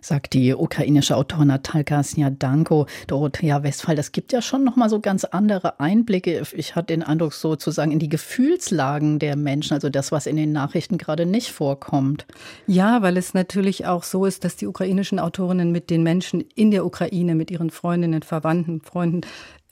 sagt 0.02 0.34
die 0.34 0.54
ukrainische 0.54 1.16
Autorin 1.16 1.48
Natalka 1.48 2.02
Sniadanko. 2.04 2.88
Dorothea 3.08 3.64
Westphal, 3.64 3.96
das 3.96 4.12
gibt 4.12 4.32
ja 4.32 4.42
schon 4.42 4.64
nochmal 4.64 4.90
so 4.90 5.00
ganz 5.00 5.24
andere 5.24 5.80
Einblicke. 5.80 6.44
Ich 6.54 6.76
hatte 6.76 6.88
den 6.88 7.04
Eindruck, 7.04 7.34
sozusagen 7.34 7.92
in 7.92 8.00
die 8.00 8.10
Gefühlslagen 8.10 9.20
der 9.20 9.36
Menschen, 9.36 9.74
also 9.74 9.90
das, 9.90 10.12
was 10.12 10.26
in 10.26 10.36
den 10.36 10.52
Nachrichten 10.52 10.98
gerade 10.98 11.26
nicht 11.26 11.52
vorkommt. 11.52 12.26
Ja, 12.68 13.02
weil 13.02 13.18
es 13.18 13.34
natürlich 13.34 13.86
auch 13.86 14.04
so 14.04 14.26
ist, 14.26 14.44
dass 14.44 14.56
die 14.56 14.68
ukrainischen 14.68 15.20
Autorinnen 15.20 15.72
mit 15.72 15.90
den 15.90 16.04
Menschen 16.04 16.44
in 16.56 16.72
der 16.72 16.86
Ukraine, 16.86 17.36
mit 17.36 17.52
ihren 17.52 17.70
Freundinnen, 17.70 18.24
Verwandten, 18.24 18.82
Freunden 18.82 19.22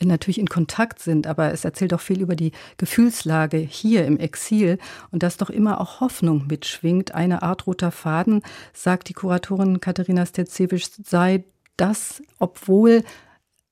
natürlich 0.05 0.39
in 0.39 0.49
Kontakt 0.49 0.99
sind, 0.99 1.27
aber 1.27 1.51
es 1.51 1.65
erzählt 1.65 1.93
auch 1.93 2.01
viel 2.01 2.21
über 2.21 2.35
die 2.35 2.51
Gefühlslage 2.77 3.57
hier 3.57 4.05
im 4.05 4.17
Exil 4.17 4.77
und 5.11 5.23
dass 5.23 5.37
doch 5.37 5.49
immer 5.49 5.81
auch 5.81 5.99
Hoffnung 6.01 6.45
mitschwingt. 6.47 7.15
Eine 7.15 7.41
Art 7.41 7.67
roter 7.67 7.91
Faden, 7.91 8.41
sagt 8.73 9.09
die 9.09 9.13
Kuratorin 9.13 9.81
Katharina 9.81 10.25
Stetzevisch, 10.25 10.85
sei 11.03 11.43
das, 11.77 12.21
obwohl 12.39 13.03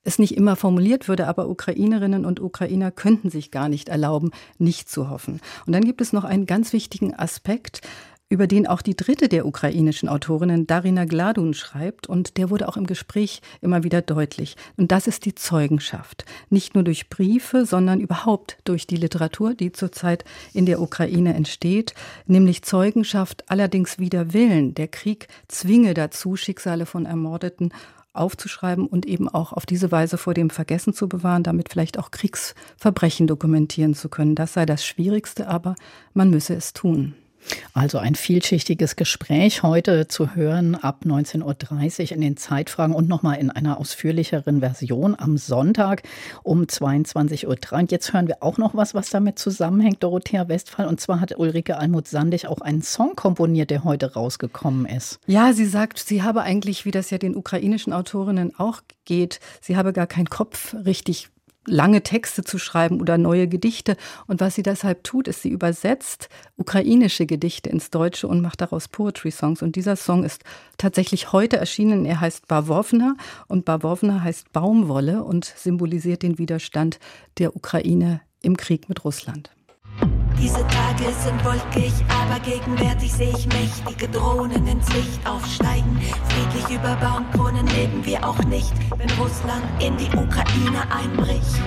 es 0.04 0.20
nicht 0.20 0.38
immer 0.38 0.56
formuliert 0.56 1.08
würde, 1.08 1.28
aber 1.28 1.50
Ukrainerinnen 1.50 2.26
und 2.26 2.40
Ukrainer 2.40 2.92
könnten 2.92 3.30
sich 3.30 3.52
gar 3.52 3.70
nicht 3.70 3.90
erlauben, 3.90 4.32
nicht 4.60 4.88
zu 4.88 5.10
hoffen. 5.10 5.42
Und 5.66 5.74
dann 5.74 5.84
gibt 5.84 6.00
es 6.00 6.14
noch 6.14 6.24
einen 6.24 6.46
ganz 6.46 6.74
wichtigen 6.74 7.16
Aspekt, 7.16 7.82
über 8.36 8.48
den 8.48 8.68
auch 8.68 8.82
die 8.82 8.98
dritte 8.98 9.30
der 9.30 9.46
ukrainischen 9.46 10.10
Autorinnen, 10.10 10.68
Darina 10.68 11.06
Gladun, 11.06 11.54
schreibt. 11.54 12.06
Und 12.06 12.36
der 12.36 12.50
wurde 12.50 12.68
auch 12.68 12.76
im 12.76 12.86
Gespräch 12.86 13.42
immer 13.62 13.86
wieder 13.86 14.02
deutlich. 14.02 14.58
Und 14.76 14.92
das 14.92 15.08
ist 15.08 15.24
die 15.24 15.36
Zeugenschaft. 15.36 16.26
Nicht 16.50 16.76
nur 16.76 16.84
durch 16.84 17.10
Briefe, 17.10 17.66
sondern 17.66 18.02
überhaupt 18.02 18.58
durch 18.66 18.88
die 18.88 18.98
Literatur, 18.98 19.54
die 19.54 19.72
zurzeit 19.72 20.26
in 20.52 20.66
der 20.66 20.82
Ukraine 20.82 21.34
entsteht. 21.34 21.94
Nämlich 22.28 22.64
Zeugenschaft 22.64 23.50
allerdings 23.50 24.00
wider 24.00 24.34
Willen. 24.34 24.76
Der 24.76 24.90
Krieg 24.90 25.30
zwinge 25.48 25.94
dazu, 25.94 26.36
Schicksale 26.36 26.86
von 26.86 27.06
Ermordeten 27.06 27.72
aufzuschreiben 28.12 28.86
und 28.86 29.06
eben 29.06 29.30
auch 29.30 29.54
auf 29.54 29.66
diese 29.66 29.94
Weise 29.94 30.18
vor 30.18 30.34
dem 30.34 30.50
Vergessen 30.50 30.94
zu 30.94 31.08
bewahren, 31.08 31.44
damit 31.44 31.70
vielleicht 31.70 31.98
auch 31.98 32.12
Kriegsverbrechen 32.12 33.28
dokumentieren 33.28 33.94
zu 33.94 34.10
können. 34.10 34.36
Das 34.36 34.52
sei 34.52 34.66
das 34.66 34.86
Schwierigste, 34.86 35.48
aber 35.48 35.76
man 36.14 36.30
müsse 36.30 36.54
es 36.54 36.74
tun. 36.74 37.16
Also 37.74 37.98
ein 37.98 38.16
vielschichtiges 38.16 38.96
Gespräch 38.96 39.64
heute 39.64 40.08
zu 40.08 40.36
hören 40.36 40.76
ab 40.76 41.02
19.30 41.06 41.44
Uhr 42.04 42.12
in 42.14 42.22
den 42.22 42.38
Zeitfragen 42.38 42.96
und 42.96 43.08
nochmal 43.08 43.38
in 43.38 43.50
einer 43.50 43.80
ausführlicheren 43.80 44.62
Version 44.62 45.16
am 45.18 45.38
Sonntag 45.38 46.04
um 46.44 46.64
22.03 46.64 47.46
Uhr. 47.46 47.80
Und 47.80 47.92
jetzt 47.92 48.14
hören 48.14 48.28
wir 48.28 48.42
auch 48.42 48.58
noch 48.58 48.76
was, 48.76 48.94
was 48.94 49.10
damit 49.10 49.40
zusammenhängt, 49.40 50.04
Dorothea 50.04 50.48
Westphal. 50.48 50.88
Und 50.88 51.02
zwar 51.02 51.20
hat 51.20 51.38
Ulrike 51.38 51.78
Almuth-Sandig 51.78 52.48
auch 52.48 52.62
einen 52.62 52.82
Song 52.82 53.16
komponiert, 53.16 53.70
der 53.70 53.84
heute 53.84 54.14
rausgekommen 54.14 54.86
ist. 54.86 55.20
Ja, 55.28 55.54
sie 55.54 55.66
sagt, 55.66 56.00
sie 56.00 56.24
habe 56.24 56.42
eigentlich, 56.42 56.86
wie 56.86 56.92
das 56.92 57.10
ja 57.10 57.18
den 57.18 57.36
ukrainischen 57.36 57.94
Autorinnen 57.94 58.58
auch 58.58 58.82
geht, 59.06 59.40
sie 59.62 59.78
habe 59.78 59.94
gar 59.94 60.08
keinen 60.08 60.30
Kopf 60.30 60.74
richtig 60.74 61.30
lange 61.66 62.04
Texte 62.04 62.44
zu 62.44 62.58
schreiben 62.58 63.02
oder 63.02 63.18
neue 63.18 63.48
Gedichte. 63.48 63.98
Und 64.28 64.42
was 64.42 64.56
sie 64.56 64.64
deshalb 64.64 65.04
tut, 65.04 65.28
ist, 65.28 65.42
sie 65.42 65.50
übersetzt 65.50 66.30
ukrainische 66.58 67.26
Gedichte 67.26 67.70
ins 67.70 67.90
Deutsche 67.90 68.28
und 68.28 68.42
macht 68.42 68.62
daraus 68.62 68.88
Poetry 68.88 69.32
Songs. 69.32 69.62
Und 69.62 69.76
dieser 69.76 69.96
Song 69.96 70.24
ist 70.24 70.44
tatsächlich 70.78 71.32
heute 71.32 71.58
erschienen. 71.58 72.06
Er 72.06 72.22
heißt 72.22 72.48
Bavovna 72.48 73.16
und 73.48 73.66
Bavovna 73.66 74.22
heißt 74.22 74.52
Baumwolle 74.52 75.24
und 75.24 75.46
symbolisiert 75.46 76.24
den 76.24 76.38
Widerstand 76.38 77.00
der 77.38 77.56
Ukraine 77.56 78.22
im 78.42 78.58
Krieg 78.58 78.90
mit 78.90 79.04
Russland. 79.04 79.55
Diese 80.40 80.66
Tage 80.68 81.14
sind 81.24 81.44
wolkig, 81.46 81.94
aber 82.10 82.40
gegenwärtig 82.40 83.12
sehe 83.14 83.30
ich 83.30 83.48
mächtige 83.48 84.08
Drohnen 84.10 84.68
ins 84.68 84.88
Licht 84.94 85.26
aufsteigen. 85.26 86.00
Friedlich 86.30 86.78
über 86.78 86.96
Baumkronen 86.98 87.66
leben 87.68 88.06
wir 88.06 88.28
auch 88.28 88.40
nicht, 88.46 88.74
wenn 88.98 89.10
Russland 89.12 89.64
in 89.80 89.96
die 89.98 90.10
Ukraine 90.18 90.84
einbricht. 90.92 91.62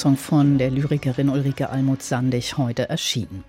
Song 0.00 0.16
von 0.16 0.56
der 0.56 0.70
Lyrikerin 0.70 1.28
Ulrike 1.28 1.68
Almuth-Sandig, 1.68 2.56
heute 2.56 2.88
erschienen. 2.88 3.44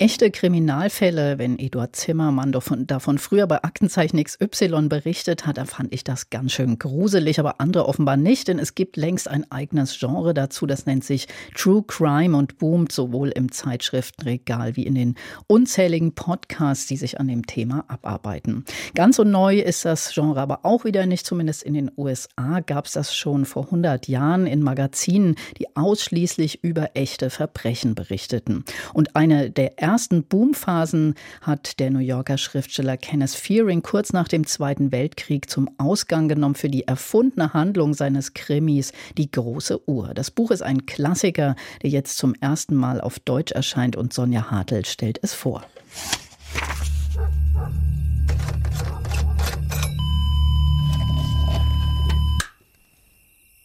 Echte 0.00 0.30
Kriminalfälle, 0.30 1.38
wenn 1.38 1.58
Eduard 1.58 1.96
Zimmermann 1.96 2.52
davon, 2.52 2.86
davon 2.86 3.18
früher 3.18 3.48
bei 3.48 3.64
Aktenzeichen 3.64 4.22
XY 4.22 4.86
berichtet 4.88 5.44
hat, 5.44 5.58
da 5.58 5.64
fand 5.64 5.92
ich 5.92 6.04
das 6.04 6.30
ganz 6.30 6.52
schön 6.52 6.78
gruselig, 6.78 7.40
aber 7.40 7.60
andere 7.60 7.88
offenbar 7.88 8.16
nicht, 8.16 8.46
denn 8.46 8.60
es 8.60 8.76
gibt 8.76 8.96
längst 8.96 9.26
ein 9.26 9.50
eigenes 9.50 9.98
Genre 9.98 10.34
dazu, 10.34 10.66
das 10.66 10.86
nennt 10.86 11.02
sich 11.02 11.26
True 11.56 11.82
Crime 11.84 12.36
und 12.36 12.58
boomt 12.58 12.92
sowohl 12.92 13.30
im 13.30 13.50
Zeitschriftenregal 13.50 14.76
wie 14.76 14.84
in 14.84 14.94
den 14.94 15.16
unzähligen 15.48 16.14
Podcasts, 16.14 16.86
die 16.86 16.96
sich 16.96 17.18
an 17.18 17.26
dem 17.26 17.44
Thema 17.46 17.84
abarbeiten. 17.88 18.64
Ganz 18.94 19.16
so 19.16 19.24
neu 19.24 19.58
ist 19.58 19.84
das 19.84 20.14
Genre 20.14 20.40
aber 20.40 20.60
auch 20.62 20.84
wieder 20.84 21.06
nicht, 21.06 21.26
zumindest 21.26 21.64
in 21.64 21.74
den 21.74 21.90
USA 21.96 22.60
gab 22.60 22.86
es 22.86 22.92
das 22.92 23.16
schon 23.16 23.44
vor 23.44 23.64
100 23.64 24.06
Jahren 24.06 24.46
in 24.46 24.62
Magazinen, 24.62 25.34
die 25.58 25.74
ausschließlich 25.74 26.62
über 26.62 26.90
echte 26.94 27.30
Verbrechen 27.30 27.96
berichteten. 27.96 28.64
Und 28.94 29.16
eine 29.16 29.50
der 29.50 29.87
ersten 29.88 30.22
Boomphasen 30.22 31.14
hat 31.40 31.80
der 31.80 31.88
New 31.88 31.98
Yorker 31.98 32.36
Schriftsteller 32.36 32.98
Kenneth 32.98 33.30
Fearing 33.30 33.80
kurz 33.80 34.12
nach 34.12 34.28
dem 34.28 34.46
Zweiten 34.46 34.92
Weltkrieg 34.92 35.48
zum 35.48 35.70
Ausgang 35.78 36.28
genommen 36.28 36.56
für 36.56 36.68
die 36.68 36.86
erfundene 36.86 37.54
Handlung 37.54 37.94
seines 37.94 38.34
Krimis 38.34 38.92
Die 39.16 39.30
große 39.30 39.88
Uhr. 39.88 40.12
Das 40.12 40.30
Buch 40.30 40.50
ist 40.50 40.60
ein 40.60 40.84
Klassiker, 40.84 41.56
der 41.82 41.88
jetzt 41.88 42.18
zum 42.18 42.34
ersten 42.34 42.74
Mal 42.74 43.00
auf 43.00 43.18
Deutsch 43.18 43.52
erscheint 43.52 43.96
und 43.96 44.12
Sonja 44.12 44.50
Hartl 44.50 44.84
stellt 44.84 45.20
es 45.22 45.32
vor. 45.32 45.64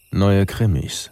Neue 0.09 0.45
Krimis. 0.45 1.11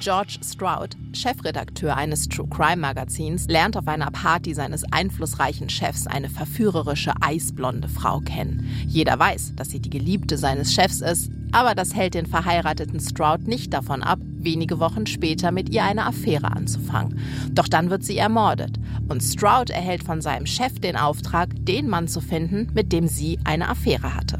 George 0.00 0.38
Stroud, 0.44 0.96
Chefredakteur 1.12 1.96
eines 1.96 2.28
True 2.28 2.46
Crime 2.48 2.76
Magazins, 2.76 3.48
lernt 3.48 3.76
auf 3.76 3.88
einer 3.88 4.10
Party 4.12 4.54
seines 4.54 4.84
einflussreichen 4.92 5.68
Chefs 5.68 6.06
eine 6.06 6.28
verführerische 6.28 7.12
eisblonde 7.20 7.88
Frau 7.88 8.20
kennen. 8.20 8.68
Jeder 8.86 9.18
weiß, 9.18 9.54
dass 9.56 9.70
sie 9.70 9.80
die 9.80 9.90
Geliebte 9.90 10.38
seines 10.38 10.72
Chefs 10.72 11.00
ist, 11.00 11.32
aber 11.50 11.74
das 11.74 11.94
hält 11.94 12.14
den 12.14 12.26
verheirateten 12.26 13.00
Stroud 13.00 13.48
nicht 13.48 13.74
davon 13.74 14.02
ab, 14.04 14.20
wenige 14.22 14.78
Wochen 14.78 15.06
später 15.06 15.50
mit 15.50 15.70
ihr 15.70 15.82
eine 15.82 16.06
Affäre 16.06 16.52
anzufangen. 16.52 17.18
Doch 17.50 17.66
dann 17.66 17.90
wird 17.90 18.04
sie 18.04 18.18
ermordet 18.18 18.78
und 19.08 19.20
Stroud 19.20 19.70
erhält 19.70 20.04
von 20.04 20.20
seinem 20.20 20.46
Chef 20.46 20.78
den 20.78 20.96
Auftrag, 20.96 21.48
den 21.64 21.88
Mann 21.88 22.06
zu 22.06 22.20
finden, 22.20 22.70
mit 22.72 22.92
dem 22.92 23.08
sie 23.08 23.40
eine 23.44 23.68
Affäre 23.68 24.14
hatte. 24.14 24.38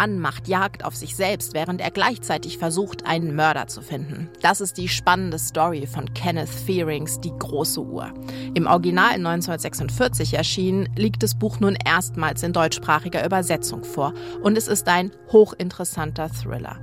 Mann 0.00 0.18
macht 0.18 0.48
Jagd 0.48 0.82
auf 0.82 0.96
sich 0.96 1.14
selbst, 1.14 1.52
während 1.52 1.82
er 1.82 1.90
gleichzeitig 1.90 2.56
versucht, 2.56 3.04
einen 3.04 3.34
Mörder 3.36 3.66
zu 3.66 3.82
finden. 3.82 4.30
Das 4.40 4.62
ist 4.62 4.78
die 4.78 4.88
spannende 4.88 5.38
Story 5.38 5.86
von 5.86 6.14
Kenneth 6.14 6.48
Fearings 6.48 7.20
Die 7.20 7.34
große 7.38 7.82
Uhr. 7.82 8.10
Im 8.54 8.66
Original 8.66 9.12
1946 9.16 10.32
erschienen, 10.32 10.88
liegt 10.96 11.22
das 11.22 11.38
Buch 11.38 11.60
nun 11.60 11.76
erstmals 11.84 12.42
in 12.42 12.54
deutschsprachiger 12.54 13.26
Übersetzung 13.26 13.84
vor 13.84 14.14
und 14.42 14.56
es 14.56 14.68
ist 14.68 14.88
ein 14.88 15.10
hochinteressanter 15.32 16.30
Thriller. 16.30 16.78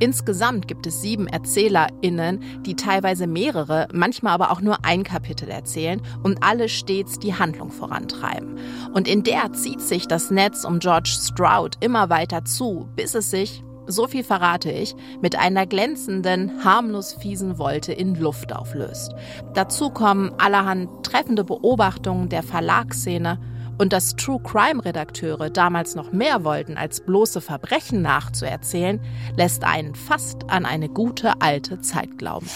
Insgesamt 0.00 0.66
gibt 0.66 0.86
es 0.86 1.02
sieben 1.02 1.26
ErzählerInnen, 1.26 2.42
die 2.64 2.74
teilweise 2.74 3.26
mehrere, 3.26 3.86
manchmal 3.92 4.32
aber 4.32 4.50
auch 4.50 4.62
nur 4.62 4.84
ein 4.84 5.04
Kapitel 5.04 5.48
erzählen 5.50 6.00
und 6.22 6.42
alle 6.42 6.70
stets 6.70 7.18
die 7.18 7.34
Handlung 7.34 7.70
vorantreiben. 7.70 8.58
Und 8.94 9.06
in 9.06 9.22
der 9.22 9.52
zieht 9.52 9.82
sich 9.82 10.08
das 10.08 10.30
Netz 10.30 10.64
um 10.64 10.78
George 10.78 11.10
Stroud 11.10 11.76
immer 11.80 12.08
weiter 12.08 12.46
zu, 12.46 12.88
bis 12.96 13.14
es 13.14 13.30
sich, 13.30 13.62
so 13.86 14.06
viel 14.06 14.24
verrate 14.24 14.70
ich, 14.70 14.94
mit 15.20 15.36
einer 15.38 15.66
glänzenden, 15.66 16.64
harmlos 16.64 17.12
fiesen 17.12 17.58
Wolte 17.58 17.92
in 17.92 18.14
Luft 18.14 18.54
auflöst. 18.54 19.14
Dazu 19.52 19.90
kommen 19.90 20.32
allerhand 20.38 21.04
treffende 21.04 21.44
Beobachtungen 21.44 22.30
der 22.30 22.42
Verlagsszene 22.42 23.38
und 23.80 23.94
dass 23.94 24.14
True 24.14 24.38
Crime 24.42 24.84
Redakteure 24.84 25.48
damals 25.48 25.94
noch 25.94 26.12
mehr 26.12 26.44
wollten, 26.44 26.76
als 26.76 27.00
bloße 27.00 27.40
Verbrechen 27.40 28.02
nachzuerzählen, 28.02 29.00
lässt 29.38 29.64
einen 29.64 29.94
fast 29.94 30.50
an 30.50 30.66
eine 30.66 30.90
gute 30.90 31.40
alte 31.40 31.80
Zeit 31.80 32.18
glauben. 32.18 32.46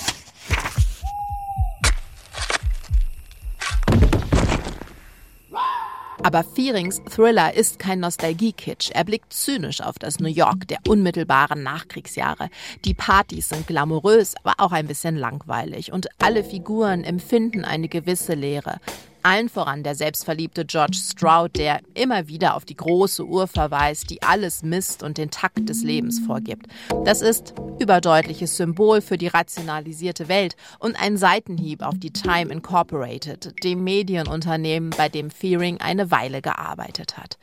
Aber 6.23 6.45
Fearings 6.45 7.03
Thriller 7.05 7.55
ist 7.55 7.79
kein 7.79 8.01
Nostalgie-Kitsch. 8.01 8.91
Er 8.93 9.05
blickt 9.05 9.33
zynisch 9.33 9.81
auf 9.81 9.99
das 9.99 10.21
New 10.21 10.29
York 10.29 10.69
der 10.69 10.79
unmittelbaren 10.87 11.63
Nachkriegsjahre. 11.63 12.51
Die 12.85 12.95
Partys 12.95 13.49
sind 13.49 13.67
glamourös, 13.67 14.35
aber 14.43 14.55
auch 14.59 14.73
ein 14.73 14.87
bisschen 14.87 15.17
langweilig. 15.17 15.91
Und 15.91 16.09
alle 16.19 16.45
Figuren 16.45 17.03
empfinden 17.03 17.65
eine 17.65 17.89
gewisse 17.89 18.35
Leere. 18.35 18.79
Allen 19.27 19.49
voran 19.49 19.83
der 19.83 19.95
selbstverliebte 19.95 20.67
George 20.67 20.99
Stroud, 21.01 21.57
der 21.57 21.81
immer 21.95 22.29
wieder 22.29 22.57
auf 22.57 22.67
die 22.67 22.77
große 22.77 23.25
Uhr 23.25 23.47
verweist, 23.47 24.11
die 24.11 24.23
alles 24.23 24.63
misst 24.63 25.03
und 25.03 25.17
den 25.17 25.31
Takt 25.31 25.67
des 25.67 25.83
Lebens 25.83 26.21
vorgibt. 26.27 26.67
Das 27.07 27.23
ist 27.23 27.55
überdeutliches 27.79 28.59
Symbol 28.59 29.01
für 29.01 29.17
die 29.17 29.29
rationalisierte 29.29 30.29
Welt 30.29 30.57
und 30.79 31.01
ein 31.01 31.17
Seitenhieb 31.17 31.81
auf 31.83 31.95
die 31.97 32.13
Time 32.13 32.53
Incorporated, 32.53 33.55
dem 33.65 33.83
Medienunternehmen, 33.83 34.91
bei 34.91 35.09
dem 35.09 35.31
Fearing 35.31 35.81
eine 35.81 36.11
Weile 36.11 36.43
gearbeitet 36.43 37.17
hat. 37.17 37.39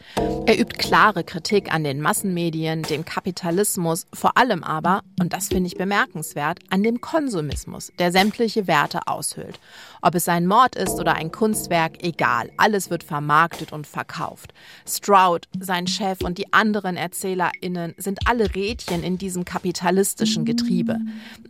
Er 0.46 0.60
übt 0.60 0.78
klare 0.78 1.24
Kritik 1.24 1.74
an 1.74 1.84
den 1.84 2.00
Massenmedien, 2.00 2.84
dem 2.84 3.06
Kapitalismus, 3.06 4.06
vor 4.14 4.38
allem 4.38 4.64
aber, 4.64 5.02
und 5.20 5.34
das 5.34 5.48
finde 5.48 5.66
ich 5.66 5.78
bemerkenswert, 5.78 6.60
an 6.70 6.84
dem 6.84 7.02
Konsumismus, 7.02 7.92
der 7.98 8.12
sämtliche 8.12 8.68
Werte 8.68 9.08
aushöhlt. 9.08 9.60
Ob 10.04 10.14
es 10.14 10.28
ein 10.28 10.46
Mord 10.46 10.76
ist 10.76 11.00
oder 11.00 11.16
ein 11.16 11.32
Kunstwerk, 11.32 11.71
egal, 11.72 12.52
alles 12.58 12.90
wird 12.90 13.04
vermarktet 13.04 13.72
und 13.72 13.88
verkauft. 13.88 14.54
Stroud, 14.88 15.48
sein 15.60 15.88
Chef 15.88 16.22
und 16.22 16.38
die 16.38 16.52
anderen 16.54 16.98
ErzählerInnen 16.98 17.94
sind 17.98 18.20
alle 18.28 18.54
Rädchen 18.54 19.04
in 19.04 19.18
diesem 19.18 19.46
kapitalistischen 19.46 20.46
Getriebe. 20.46 20.98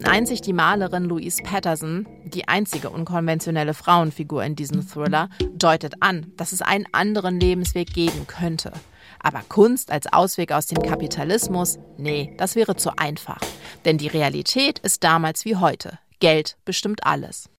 Einzig 0.03 0.41
die 0.41 0.53
Malerin 0.53 1.05
Louise 1.05 1.41
Patterson, 1.43 2.07
die 2.25 2.47
einzige 2.47 2.89
unkonventionelle 2.89 3.73
Frauenfigur 3.73 4.43
in 4.43 4.55
diesem 4.55 4.87
Thriller, 4.87 5.29
deutet 5.53 5.95
an, 6.01 6.31
dass 6.37 6.51
es 6.51 6.61
einen 6.61 6.85
anderen 6.91 7.39
Lebensweg 7.39 7.93
geben 7.93 8.27
könnte. 8.27 8.71
Aber 9.19 9.41
Kunst 9.47 9.91
als 9.91 10.11
Ausweg 10.11 10.51
aus 10.51 10.67
dem 10.67 10.81
Kapitalismus? 10.81 11.79
Nee, 11.97 12.33
das 12.37 12.55
wäre 12.55 12.75
zu 12.75 12.91
einfach. 12.97 13.39
Denn 13.85 13.97
die 13.97 14.07
Realität 14.07 14.79
ist 14.79 15.03
damals 15.03 15.45
wie 15.45 15.55
heute. 15.55 15.99
Geld 16.19 16.57
bestimmt 16.65 17.05
alles. 17.05 17.49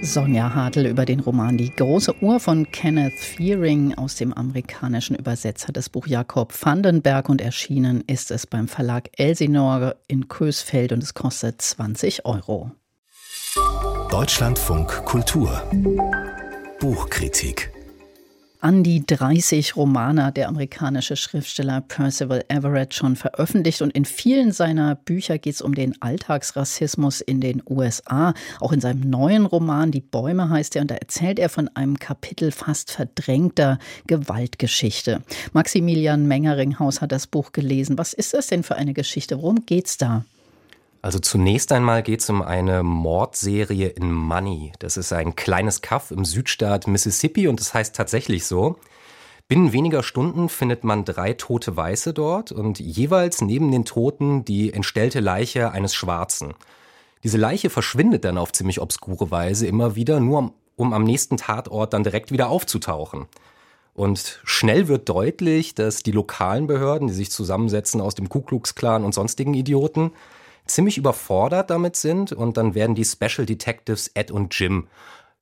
Sonja 0.00 0.54
Hartl 0.54 0.86
über 0.86 1.04
den 1.04 1.20
Roman 1.20 1.58
Die 1.58 1.70
große 1.70 2.22
Uhr 2.22 2.38
von 2.38 2.70
Kenneth 2.70 3.18
Fearing 3.18 3.94
aus 3.94 4.14
dem 4.14 4.32
amerikanischen 4.32 5.16
Übersetzer 5.16 5.72
des 5.72 5.88
Buch 5.88 6.06
Jakob 6.06 6.54
Vandenberg. 6.54 7.28
Und 7.28 7.40
erschienen 7.40 8.04
ist 8.06 8.30
es 8.30 8.46
beim 8.46 8.68
Verlag 8.68 9.10
Elsinore 9.16 9.96
in 10.06 10.28
Kösfeld 10.28 10.92
und 10.92 11.02
es 11.02 11.14
kostet 11.14 11.60
20 11.60 12.24
Euro. 12.26 12.70
Deutschlandfunk 14.10 15.04
Kultur. 15.04 15.62
Buchkritik 16.80 17.72
an 18.60 18.82
die 18.82 19.06
30 19.06 19.76
Romane 19.76 20.24
hat 20.24 20.36
der 20.36 20.48
amerikanische 20.48 21.14
Schriftsteller 21.14 21.80
Percival 21.80 22.44
Everett 22.48 22.92
schon 22.92 23.14
veröffentlicht 23.14 23.82
und 23.82 23.92
in 23.92 24.04
vielen 24.04 24.50
seiner 24.50 24.96
Bücher 24.96 25.38
geht 25.38 25.54
es 25.54 25.62
um 25.62 25.76
den 25.76 26.00
Alltagsrassismus 26.02 27.20
in 27.20 27.40
den 27.40 27.62
USA. 27.68 28.34
Auch 28.58 28.72
in 28.72 28.80
seinem 28.80 29.08
neuen 29.08 29.46
Roman 29.46 29.92
Die 29.92 30.00
Bäume 30.00 30.50
heißt 30.50 30.74
er 30.74 30.82
und 30.82 30.90
da 30.90 30.96
erzählt 30.96 31.38
er 31.38 31.50
von 31.50 31.68
einem 31.68 32.00
Kapitel 32.00 32.50
fast 32.50 32.90
verdrängter 32.90 33.78
Gewaltgeschichte. 34.08 35.22
Maximilian 35.52 36.26
Mengeringhaus 36.26 37.00
hat 37.00 37.12
das 37.12 37.28
Buch 37.28 37.52
gelesen. 37.52 37.96
Was 37.96 38.12
ist 38.12 38.34
das 38.34 38.48
denn 38.48 38.64
für 38.64 38.74
eine 38.74 38.92
Geschichte? 38.92 39.38
Worum 39.38 39.66
geht's 39.66 39.98
da? 39.98 40.24
Also 41.00 41.20
zunächst 41.20 41.70
einmal 41.72 42.02
geht 42.02 42.20
es 42.20 42.30
um 42.30 42.42
eine 42.42 42.82
Mordserie 42.82 43.88
in 43.88 44.12
Money. 44.12 44.72
Das 44.80 44.96
ist 44.96 45.12
ein 45.12 45.36
kleines 45.36 45.80
Kaff 45.80 46.10
im 46.10 46.24
Südstaat 46.24 46.86
Mississippi 46.88 47.46
und 47.46 47.60
das 47.60 47.72
heißt 47.72 47.94
tatsächlich 47.94 48.46
so. 48.46 48.76
Binnen 49.46 49.72
weniger 49.72 50.02
Stunden 50.02 50.48
findet 50.48 50.84
man 50.84 51.04
drei 51.04 51.32
tote 51.32 51.76
Weiße 51.76 52.12
dort 52.12 52.52
und 52.52 52.80
jeweils 52.80 53.40
neben 53.40 53.70
den 53.70 53.84
Toten 53.84 54.44
die 54.44 54.72
entstellte 54.72 55.20
Leiche 55.20 55.70
eines 55.70 55.94
Schwarzen. 55.94 56.52
Diese 57.24 57.38
Leiche 57.38 57.70
verschwindet 57.70 58.24
dann 58.24 58.36
auf 58.36 58.52
ziemlich 58.52 58.80
obskure 58.80 59.30
Weise 59.30 59.66
immer 59.66 59.94
wieder, 59.96 60.20
nur 60.20 60.52
um 60.76 60.92
am 60.92 61.04
nächsten 61.04 61.36
Tatort 61.36 61.92
dann 61.92 62.04
direkt 62.04 62.30
wieder 62.30 62.48
aufzutauchen. 62.48 63.26
Und 63.94 64.40
schnell 64.44 64.86
wird 64.86 65.08
deutlich, 65.08 65.74
dass 65.74 66.02
die 66.02 66.12
lokalen 66.12 66.66
Behörden, 66.66 67.08
die 67.08 67.14
sich 67.14 67.30
zusammensetzen 67.30 68.00
aus 68.00 68.14
dem 68.14 68.28
Ku 68.28 68.42
Klux 68.42 68.74
Klan 68.74 69.04
und 69.04 69.14
sonstigen 69.14 69.54
Idioten, 69.54 70.12
ziemlich 70.68 70.98
überfordert 70.98 71.70
damit 71.70 71.96
sind 71.96 72.32
und 72.32 72.56
dann 72.56 72.74
werden 72.74 72.94
die 72.94 73.04
Special 73.04 73.46
Detectives 73.46 74.08
Ed 74.14 74.30
und 74.30 74.58
Jim 74.58 74.88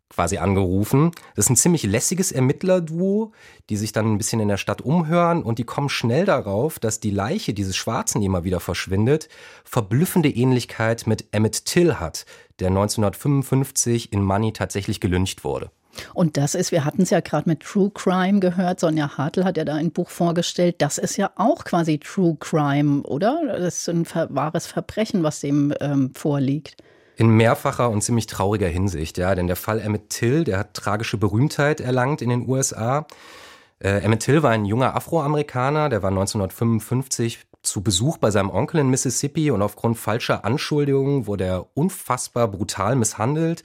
quasi 0.09 0.39
angerufen. 0.39 1.11
Das 1.35 1.47
ist 1.47 1.51
ein 1.51 1.57
ziemlich 1.57 1.83
lässiges 1.83 2.33
Ermittlerduo, 2.33 3.33
die 3.69 3.77
sich 3.77 3.93
dann 3.93 4.12
ein 4.12 4.19
bisschen 4.19 4.41
in 4.41 4.49
der 4.49 4.57
Stadt 4.57 4.81
umhören 4.81 5.43
und 5.43 5.59
die 5.59 5.65
kommen 5.65 5.89
schnell 5.89 6.25
darauf, 6.25 6.79
dass 6.79 7.01
die 7.01 7.11
Leiche 7.11 7.55
dieses 7.55 7.77
Schwarzen, 7.77 8.21
die 8.21 8.27
immer 8.27 8.45
wieder 8.45 8.61
verschwindet, 8.61 9.29
verblüffende 9.65 10.31
Ähnlichkeit 10.31 11.07
mit 11.07 11.27
Emmett 11.33 11.65
Till 11.65 11.97
hat, 11.97 12.25
der 12.61 12.69
1955 12.69 14.12
in 14.12 14.23
Money 14.23 14.53
tatsächlich 14.53 15.01
gelyncht 15.01 15.45
wurde. 15.45 15.71
Und 16.15 16.37
das 16.37 16.55
ist, 16.55 16.73
wir 16.73 16.85
hatten 16.85 17.03
es 17.03 17.11
ja 17.11 17.21
gerade 17.21 17.49
mit 17.49 17.61
True 17.61 17.91
Crime 17.93 18.41
gehört, 18.41 18.81
Sonja 18.81 19.17
Hartl 19.17 19.45
hat 19.45 19.57
ja 19.57 19.65
da 19.65 19.75
ein 19.75 19.91
Buch 19.91 20.11
vorgestellt, 20.11 20.77
das 20.79 20.99
ist 20.99 21.17
ja 21.17 21.31
auch 21.37 21.65
quasi 21.65 21.99
True 21.99 22.37
Crime, 22.39 23.03
oder? 23.03 23.41
Das 23.59 23.79
ist 23.79 23.89
ein 23.89 24.07
wahres 24.31 24.67
Verbrechen, 24.67 25.23
was 25.23 25.41
dem 25.41 25.75
ähm, 25.81 26.13
vorliegt. 26.15 26.77
In 27.17 27.31
mehrfacher 27.31 27.89
und 27.91 28.03
ziemlich 28.03 28.27
trauriger 28.27 28.69
Hinsicht, 28.69 29.17
ja, 29.17 29.35
denn 29.35 29.47
der 29.47 29.57
Fall 29.57 29.81
Emmett 29.81 30.11
Till, 30.11 30.45
der 30.45 30.59
hat 30.59 30.75
tragische 30.75 31.17
Berühmtheit 31.17 31.81
erlangt 31.81 32.21
in 32.21 32.29
den 32.29 32.49
USA. 32.49 33.07
Äh, 33.79 34.03
Emmett 34.03 34.21
Till 34.21 34.43
war 34.43 34.51
ein 34.51 34.67
junger 34.67 34.95
Afroamerikaner, 34.95 35.89
der 35.89 36.03
war 36.03 36.11
1955 36.11 37.47
zu 37.63 37.83
Besuch 37.83 38.19
bei 38.19 38.31
seinem 38.31 38.51
Onkel 38.51 38.81
in 38.81 38.91
Mississippi 38.91 39.51
und 39.51 39.63
aufgrund 39.63 39.99
falscher 39.99 40.45
Anschuldigungen 40.45 41.27
wurde 41.27 41.45
er 41.45 41.67
unfassbar 41.75 42.49
brutal 42.49 42.97
misshandelt 42.97 43.63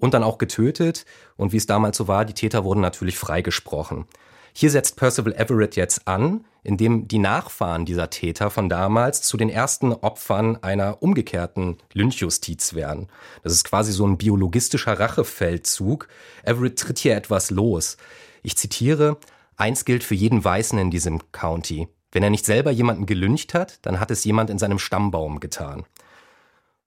und 0.00 0.14
dann 0.14 0.24
auch 0.24 0.38
getötet. 0.38 1.04
Und 1.36 1.52
wie 1.52 1.58
es 1.58 1.66
damals 1.66 1.96
so 1.96 2.08
war, 2.08 2.24
die 2.24 2.34
Täter 2.34 2.64
wurden 2.64 2.80
natürlich 2.80 3.16
freigesprochen. 3.16 4.06
Hier 4.52 4.70
setzt 4.70 4.96
Percival 4.96 5.34
Everett 5.34 5.76
jetzt 5.76 6.08
an, 6.08 6.44
indem 6.62 7.06
die 7.06 7.18
Nachfahren 7.18 7.84
dieser 7.84 8.10
Täter 8.10 8.50
von 8.50 8.68
damals 8.68 9.22
zu 9.22 9.36
den 9.36 9.48
ersten 9.48 9.92
Opfern 9.92 10.62
einer 10.62 11.02
umgekehrten 11.02 11.78
Lynchjustiz 11.92 12.74
werden. 12.74 13.08
Das 13.42 13.52
ist 13.52 13.64
quasi 13.64 13.92
so 13.92 14.06
ein 14.06 14.18
biologistischer 14.18 14.98
Rachefeldzug. 14.98 16.08
Everett 16.42 16.78
tritt 16.78 16.98
hier 16.98 17.16
etwas 17.16 17.50
los. 17.50 17.96
Ich 18.42 18.56
zitiere, 18.56 19.18
eins 19.56 19.84
gilt 19.84 20.02
für 20.02 20.14
jeden 20.14 20.42
Weißen 20.44 20.78
in 20.78 20.90
diesem 20.90 21.30
County. 21.32 21.88
Wenn 22.12 22.24
er 22.24 22.30
nicht 22.30 22.44
selber 22.44 22.72
jemanden 22.72 23.06
gelyncht 23.06 23.54
hat, 23.54 23.78
dann 23.82 24.00
hat 24.00 24.10
es 24.10 24.24
jemand 24.24 24.50
in 24.50 24.58
seinem 24.58 24.80
Stammbaum 24.80 25.38
getan. 25.38 25.84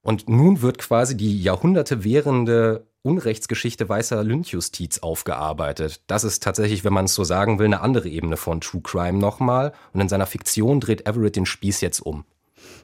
Und 0.02 0.28
nun 0.28 0.62
wird 0.62 0.80
quasi 0.80 1.16
die 1.16 1.42
Jahrhunderte 1.42 2.04
währende 2.04 2.86
Unrechtsgeschichte 3.04 3.90
weißer 3.90 4.24
Lynchjustiz 4.24 5.00
aufgearbeitet. 5.00 6.00
Das 6.08 6.24
ist 6.24 6.42
tatsächlich, 6.42 6.86
wenn 6.86 6.94
man 6.94 7.06
es 7.06 7.14
so 7.14 7.26
sagen 7.26 7.60
will, 7.60 7.66
eine 7.66 7.82
andere 7.82 8.08
Ebene 8.08 8.38
von 8.38 8.62
True 8.62 8.82
Crime 8.82 9.20
nochmal. 9.20 9.74
Und 9.92 10.00
in 10.00 10.08
seiner 10.08 10.26
Fiktion 10.26 10.80
dreht 10.80 11.06
Everett 11.06 11.36
den 11.36 11.46
Spieß 11.46 11.82
jetzt 11.82 12.00
um. 12.00 12.24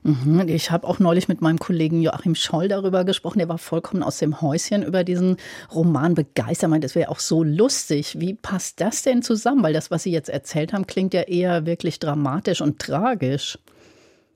Mhm, 0.03 0.49
ich 0.49 0.71
habe 0.71 0.86
auch 0.86 0.99
neulich 0.99 1.29
mit 1.29 1.39
meinem 1.39 1.58
Kollegen 1.58 2.01
Joachim 2.01 2.36
Scholl 2.36 2.67
darüber 2.67 3.05
gesprochen. 3.05 3.39
Der 3.39 3.47
war 3.47 3.58
vollkommen 3.58 4.03
aus 4.03 4.17
dem 4.17 4.41
Häuschen 4.41 4.84
über 4.84 5.05
diesen 5.05 5.38
Roman 5.73 6.15
begeistert. 6.15 6.63
Er 6.63 6.67
meint, 6.67 6.84
es 6.84 6.95
wäre 6.95 7.10
auch 7.10 7.19
so 7.19 7.41
lustig. 7.41 8.19
Wie 8.19 8.34
passt 8.34 8.82
das 8.82 9.03
denn 9.03 9.21
zusammen? 9.21 9.63
Weil 9.63 9.73
das, 9.73 9.89
was 9.89 10.03
Sie 10.03 10.12
jetzt 10.12 10.29
erzählt 10.29 10.73
haben, 10.73 10.86
klingt 10.86 11.13
ja 11.13 11.21
eher 11.21 11.65
wirklich 11.65 11.97
dramatisch 11.99 12.60
und 12.60 12.79
tragisch. 12.79 13.58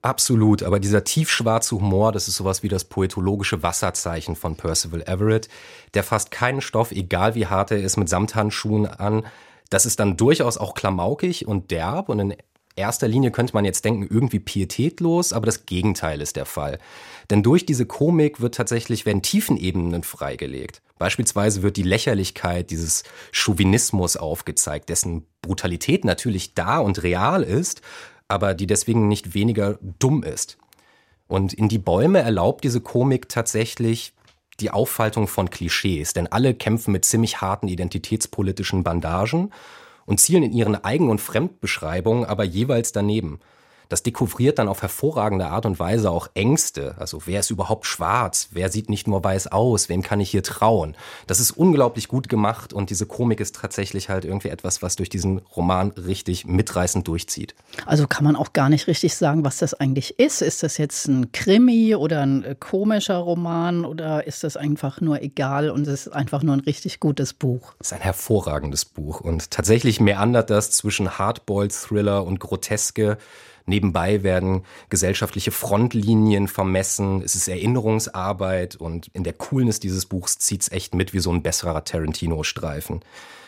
Absolut, 0.03 0.63
aber 0.63 0.81
dieser 0.81 1.05
tiefschwarze 1.05 1.75
Humor, 1.75 2.11
das 2.11 2.27
ist 2.27 2.35
sowas 2.35 2.61
wie 2.61 2.67
das 2.67 2.83
poetologische 2.83 3.63
Wasserzeichen 3.63 4.35
von 4.35 4.57
Percival 4.57 5.01
Everett. 5.03 5.47
Der 5.93 6.03
fasst 6.03 6.29
keinen 6.29 6.59
Stoff, 6.59 6.91
egal 6.91 7.35
wie 7.35 7.47
hart 7.47 7.71
er 7.71 7.79
ist, 7.79 7.95
mit 7.95 8.09
Samthandschuhen 8.09 8.85
an. 8.85 9.25
Das 9.69 9.85
ist 9.85 10.01
dann 10.01 10.17
durchaus 10.17 10.57
auch 10.57 10.73
klamaukig 10.73 11.47
und 11.47 11.71
derb 11.71 12.09
und 12.09 12.19
in 12.19 12.35
erster 12.75 13.07
Linie 13.07 13.31
könnte 13.31 13.53
man 13.53 13.63
jetzt 13.63 13.85
denken, 13.85 14.05
irgendwie 14.09 14.39
pietätlos, 14.39 15.31
aber 15.31 15.45
das 15.45 15.65
Gegenteil 15.65 16.19
ist 16.19 16.35
der 16.35 16.45
Fall. 16.45 16.79
Denn 17.29 17.41
durch 17.41 17.65
diese 17.65 17.85
Komik 17.85 18.41
wird 18.41 18.55
tatsächlich, 18.55 19.05
werden 19.05 19.21
Tiefenebenen 19.21 20.03
freigelegt. 20.03 20.81
Beispielsweise 20.99 21.63
wird 21.63 21.77
die 21.77 21.83
Lächerlichkeit 21.83 22.71
dieses 22.71 23.03
Chauvinismus 23.31 24.17
aufgezeigt, 24.17 24.89
dessen 24.89 25.25
Brutalität 25.41 26.03
natürlich 26.03 26.55
da 26.55 26.79
und 26.79 27.03
real 27.03 27.41
ist, 27.41 27.81
aber 28.27 28.53
die 28.53 28.67
deswegen 28.67 29.07
nicht 29.07 29.33
weniger 29.33 29.77
dumm 29.99 30.23
ist. 30.23 30.57
Und 31.27 31.53
in 31.53 31.69
die 31.69 31.79
Bäume 31.79 32.19
erlaubt 32.19 32.63
diese 32.63 32.81
Komik 32.81 33.29
tatsächlich 33.29 34.13
die 34.59 34.71
Auffaltung 34.71 35.27
von 35.27 35.49
Klischees, 35.49 36.13
denn 36.13 36.27
alle 36.27 36.53
kämpfen 36.53 36.91
mit 36.91 37.05
ziemlich 37.05 37.41
harten 37.41 37.67
identitätspolitischen 37.67 38.83
Bandagen 38.83 39.51
und 40.05 40.19
zielen 40.19 40.43
in 40.43 40.53
ihren 40.53 40.83
Eigen- 40.83 41.09
und 41.09 41.21
Fremdbeschreibungen 41.21 42.25
aber 42.25 42.43
jeweils 42.43 42.91
daneben. 42.91 43.39
Das 43.93 44.01
dekouvriert 44.01 44.57
dann 44.57 44.69
auf 44.69 44.81
hervorragende 44.81 45.45
Art 45.45 45.67
und 45.67 45.77
Weise 45.77 46.09
auch 46.09 46.27
Ängste. 46.33 46.95
Also 46.97 47.21
wer 47.27 47.41
ist 47.41 47.51
überhaupt 47.51 47.85
schwarz? 47.85 48.47
Wer 48.49 48.71
sieht 48.71 48.89
nicht 48.89 49.07
nur 49.07 49.23
weiß 49.23 49.51
aus? 49.51 49.87
Wem 49.87 50.01
kann 50.01 50.19
ich 50.19 50.31
hier 50.31 50.41
trauen? 50.41 50.95
Das 51.27 51.39
ist 51.39 51.51
unglaublich 51.51 52.07
gut 52.07 52.27
gemacht 52.27 52.73
und 52.73 52.89
diese 52.89 53.05
Komik 53.05 53.39
ist 53.39 53.57
tatsächlich 53.57 54.09
halt 54.09 54.25
irgendwie 54.25 54.47
etwas, 54.47 54.81
was 54.81 54.95
durch 54.95 55.09
diesen 55.09 55.37
Roman 55.55 55.91
richtig 55.91 56.47
mitreißend 56.47 57.07
durchzieht. 57.07 57.53
Also 57.85 58.07
kann 58.07 58.23
man 58.23 58.35
auch 58.35 58.51
gar 58.51 58.67
nicht 58.67 58.87
richtig 58.87 59.15
sagen, 59.15 59.45
was 59.45 59.57
das 59.57 59.75
eigentlich 59.75 60.17
ist. 60.17 60.41
Ist 60.41 60.63
das 60.63 60.79
jetzt 60.79 61.07
ein 61.07 61.31
Krimi 61.31 61.93
oder 61.93 62.21
ein 62.21 62.43
äh, 62.43 62.55
komischer 62.59 63.17
Roman 63.17 63.85
oder 63.85 64.25
ist 64.25 64.43
das 64.43 64.57
einfach 64.57 65.01
nur 65.01 65.21
egal 65.21 65.69
und 65.69 65.85
es 65.85 66.07
ist 66.07 66.13
einfach 66.13 66.41
nur 66.41 66.55
ein 66.55 66.61
richtig 66.61 66.99
gutes 66.99 67.31
Buch? 67.35 67.75
Es 67.79 67.89
ist 67.89 67.93
ein 67.93 68.01
hervorragendes 68.01 68.85
Buch 68.85 69.21
und 69.21 69.51
tatsächlich 69.51 69.99
meandert 69.99 70.49
das 70.49 70.71
zwischen 70.71 71.19
Hardboiled 71.19 71.71
Thriller 71.71 72.25
und 72.25 72.39
Groteske. 72.39 73.19
Nebenbei 73.65 74.23
werden 74.23 74.63
gesellschaftliche 74.89 75.51
Frontlinien 75.51 76.47
vermessen. 76.47 77.21
Es 77.21 77.35
ist 77.35 77.47
Erinnerungsarbeit 77.47 78.75
und 78.75 79.07
in 79.13 79.23
der 79.23 79.33
Coolness 79.33 79.79
dieses 79.79 80.05
Buchs 80.05 80.37
zieht's 80.39 80.71
echt 80.71 80.93
mit 80.93 81.13
wie 81.13 81.19
so 81.19 81.31
ein 81.31 81.43
besserer 81.43 81.83
Tarantino-Streifen. 81.83 83.01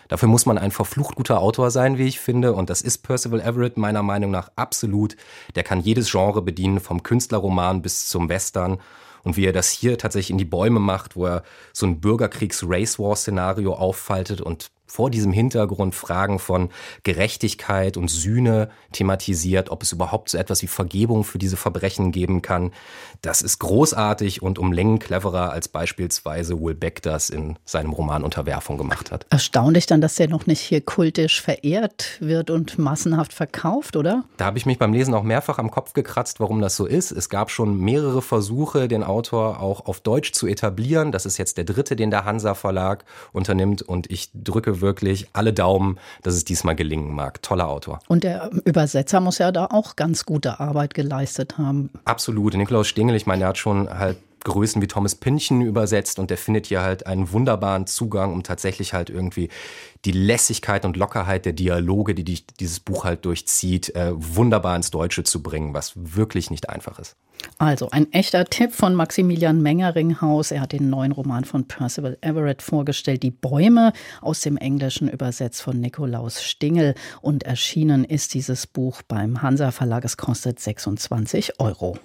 Dafür 0.07 0.29
muss 0.29 0.45
man 0.45 0.57
ein 0.57 0.71
verflucht 0.71 1.15
guter 1.15 1.41
Autor 1.41 1.71
sein, 1.71 1.97
wie 1.97 2.07
ich 2.07 2.19
finde, 2.19 2.53
und 2.53 2.69
das 2.69 2.81
ist 2.81 2.99
Percival 2.99 3.41
Everett 3.41 3.75
meiner 3.77 4.03
Meinung 4.03 4.31
nach 4.31 4.51
absolut. 4.55 5.17
Der 5.55 5.63
kann 5.63 5.81
jedes 5.81 6.11
Genre 6.11 6.41
bedienen, 6.41 6.79
vom 6.79 7.03
Künstlerroman 7.03 7.81
bis 7.81 8.07
zum 8.07 8.29
Western. 8.29 8.79
Und 9.23 9.37
wie 9.37 9.45
er 9.45 9.53
das 9.53 9.71
hier 9.71 9.97
tatsächlich 9.97 10.29
in 10.29 10.37
die 10.37 10.45
Bäume 10.45 10.79
macht, 10.79 11.15
wo 11.15 11.25
er 11.25 11.43
so 11.73 11.87
ein 11.87 11.99
Bürgerkriegs-Race-War-Szenario 11.99 13.73
auffaltet 13.73 14.39
und 14.39 14.69
vor 14.85 15.09
diesem 15.09 15.31
Hintergrund 15.31 15.95
Fragen 15.95 16.39
von 16.39 16.69
Gerechtigkeit 17.03 17.97
und 17.97 18.09
Sühne 18.09 18.69
thematisiert, 18.91 19.69
ob 19.69 19.83
es 19.83 19.91
überhaupt 19.91 20.29
so 20.29 20.37
etwas 20.37 20.61
wie 20.61 20.67
Vergebung 20.67 21.23
für 21.23 21.37
diese 21.37 21.57
Verbrechen 21.57 22.11
geben 22.11 22.41
kann. 22.41 22.71
Das 23.21 23.41
ist 23.41 23.59
großartig 23.59 24.41
und 24.41 24.59
um 24.59 24.71
Längen 24.71 24.99
cleverer, 24.99 25.51
als 25.51 25.67
beispielsweise 25.67 26.61
Will 26.61 26.75
Beck 26.75 27.01
das 27.01 27.29
in 27.29 27.57
seinem 27.65 27.91
Roman 27.91 28.23
Unterwerfung 28.23 28.77
gemacht 28.77 29.11
hat. 29.11 29.25
Erstaunlich 29.29 29.85
dann, 29.85 30.01
dass 30.01 30.15
der 30.15 30.27
noch 30.27 30.45
nicht 30.45 30.61
hier 30.61 30.81
kultisch 30.81 31.41
verehrt 31.41 32.17
wird 32.19 32.49
und 32.49 32.77
massenhaft 32.77 33.33
verkauft, 33.33 33.95
oder? 33.95 34.23
Da 34.37 34.45
habe 34.45 34.57
ich 34.57 34.65
mich 34.65 34.77
beim 34.77 34.93
Lesen 34.93 35.13
auch 35.13 35.23
mehrfach 35.23 35.57
am 35.57 35.71
Kopf 35.71 35.93
gekratzt, 35.93 36.39
warum 36.39 36.61
das 36.61 36.75
so 36.75 36.85
ist. 36.85 37.11
Es 37.11 37.29
gab 37.29 37.49
schon 37.49 37.79
mehrere 37.79 38.21
Versuche, 38.21 38.87
den 38.87 39.03
Autor 39.03 39.59
auch 39.59 39.85
auf 39.85 40.01
Deutsch 40.01 40.31
zu 40.31 40.47
etablieren. 40.47 41.11
Das 41.11 41.25
ist 41.25 41.37
jetzt 41.37 41.57
der 41.57 41.65
dritte, 41.65 41.95
den 41.95 42.11
der 42.11 42.25
Hansa 42.25 42.53
Verlag 42.53 43.05
unternimmt 43.33 43.81
und 43.81 44.11
ich 44.11 44.29
drücke 44.33 44.74
wirklich 44.81 45.27
alle 45.33 45.53
Daumen, 45.53 45.97
dass 46.23 46.35
es 46.35 46.45
diesmal 46.45 46.75
gelingen 46.75 47.13
mag. 47.13 47.41
Toller 47.41 47.67
Autor. 47.67 47.99
Und 48.07 48.23
der 48.23 48.49
Übersetzer 48.65 49.19
muss 49.19 49.37
ja 49.37 49.51
da 49.51 49.67
auch 49.67 49.95
ganz 49.95 50.25
gute 50.25 50.59
Arbeit 50.59 50.93
geleistet 50.93 51.57
haben. 51.57 51.89
Absolut. 52.05 52.55
Nikolaus 52.55 52.87
Stingel, 52.87 53.15
ich 53.15 53.25
meine, 53.25 53.39
der 53.39 53.47
hat 53.49 53.57
schon 53.57 53.89
halt 53.89 54.17
Größen 54.45 54.81
wie 54.81 54.87
Thomas 54.87 55.15
Pynchon 55.15 55.61
übersetzt 55.61 56.19
und 56.19 56.29
der 56.29 56.37
findet 56.37 56.67
hier 56.67 56.81
halt 56.81 57.07
einen 57.07 57.31
wunderbaren 57.31 57.87
Zugang, 57.87 58.31
um 58.31 58.43
tatsächlich 58.43 58.93
halt 58.93 59.09
irgendwie 59.09 59.49
die 60.05 60.11
Lässigkeit 60.11 60.85
und 60.85 60.97
Lockerheit 60.97 61.45
der 61.45 61.53
Dialoge, 61.53 62.13
die, 62.15 62.23
die 62.23 62.45
dieses 62.59 62.79
Buch 62.79 63.03
halt 63.03 63.25
durchzieht, 63.25 63.95
äh, 63.95 64.11
wunderbar 64.13 64.75
ins 64.75 64.91
Deutsche 64.91 65.23
zu 65.23 65.41
bringen, 65.41 65.73
was 65.73 65.93
wirklich 65.95 66.51
nicht 66.51 66.69
einfach 66.69 66.99
ist. 66.99 67.15
Also 67.57 67.89
ein 67.89 68.11
echter 68.13 68.45
Tipp 68.45 68.73
von 68.73 68.95
Maximilian 68.95 69.61
Mengeringhaus. 69.61 70.51
Er 70.51 70.61
hat 70.61 70.71
den 70.71 70.89
neuen 70.89 71.11
Roman 71.11 71.45
von 71.45 71.67
Percival 71.67 72.17
Everett 72.21 72.61
vorgestellt, 72.61 73.23
Die 73.23 73.31
Bäume, 73.31 73.93
aus 74.21 74.41
dem 74.41 74.57
Englischen 74.57 75.09
übersetzt 75.09 75.61
von 75.61 75.79
Nikolaus 75.79 76.43
Stingel. 76.43 76.95
Und 77.21 77.43
erschienen 77.43 78.03
ist 78.03 78.33
dieses 78.33 78.67
Buch 78.67 79.01
beim 79.07 79.41
Hansa 79.41 79.71
Verlag. 79.71 80.05
Es 80.05 80.17
kostet 80.17 80.59
26 80.59 81.59
Euro. 81.59 81.97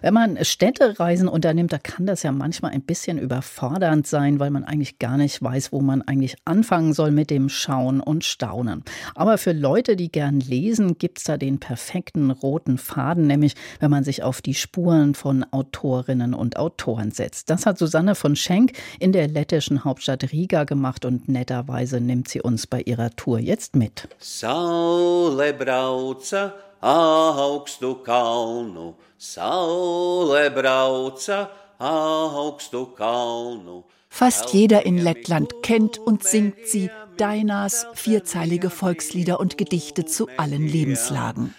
Wenn 0.00 0.14
man 0.14 0.44
Städtereisen 0.44 1.28
unternimmt, 1.28 1.72
da 1.72 1.78
kann 1.78 2.06
das 2.06 2.22
ja 2.22 2.32
manchmal 2.32 2.72
ein 2.72 2.82
bisschen 2.82 3.18
überfordernd 3.18 4.06
sein, 4.06 4.38
weil 4.38 4.50
man 4.50 4.64
eigentlich 4.64 4.98
gar 4.98 5.16
nicht 5.16 5.42
weiß, 5.42 5.72
wo 5.72 5.80
man 5.80 6.02
eigentlich 6.02 6.36
anfangen 6.44 6.92
soll 6.92 7.10
mit 7.10 7.30
dem 7.30 7.48
Schauen 7.48 8.00
und 8.00 8.24
Staunen. 8.24 8.84
Aber 9.14 9.38
für 9.38 9.52
Leute, 9.52 9.96
die 9.96 10.10
gern 10.10 10.40
lesen, 10.40 10.98
gibt 10.98 11.18
es 11.18 11.24
da 11.24 11.36
den 11.36 11.58
perfekten 11.58 12.30
roten 12.30 12.78
Faden, 12.78 13.26
nämlich 13.26 13.54
wenn 13.80 13.90
man 13.90 14.04
sich 14.04 14.22
auf 14.22 14.40
die 14.40 14.54
Spuren 14.54 15.14
von 15.14 15.44
Autorinnen 15.50 16.34
und 16.34 16.56
Autoren 16.56 17.10
setzt. 17.10 17.50
Das 17.50 17.66
hat 17.66 17.78
Susanne 17.78 18.14
von 18.14 18.36
Schenk 18.36 18.72
in 19.00 19.12
der 19.12 19.28
lettischen 19.28 19.84
Hauptstadt 19.84 20.32
Riga 20.32 20.64
gemacht 20.64 21.04
und 21.04 21.28
netterweise 21.28 22.00
nimmt 22.00 22.28
sie 22.28 22.40
uns 22.40 22.66
bei 22.66 22.82
ihrer 22.82 23.10
Tour 23.10 23.38
jetzt 23.38 23.74
mit. 23.74 24.08
Saule 24.18 25.54
brauca 25.54 26.54
augstu 26.82 27.94
kalnu 28.04 28.94
Saule 29.18 30.50
brauca 30.50 31.50
augstu 31.78 32.86
kalnu. 32.94 33.84
Fast 34.08 34.52
jeder 34.52 34.84
in 34.84 34.98
Lettland 34.98 35.62
kennt 35.62 35.98
und 35.98 36.24
singt 36.24 36.66
sie, 36.66 36.90
Dainas 37.18 37.86
vierzeilige 37.94 38.70
Volkslieder 38.70 39.40
und 39.40 39.58
Gedichte 39.58 40.04
zu 40.04 40.28
allen 40.36 40.66
Lebenslagen. 40.66 41.54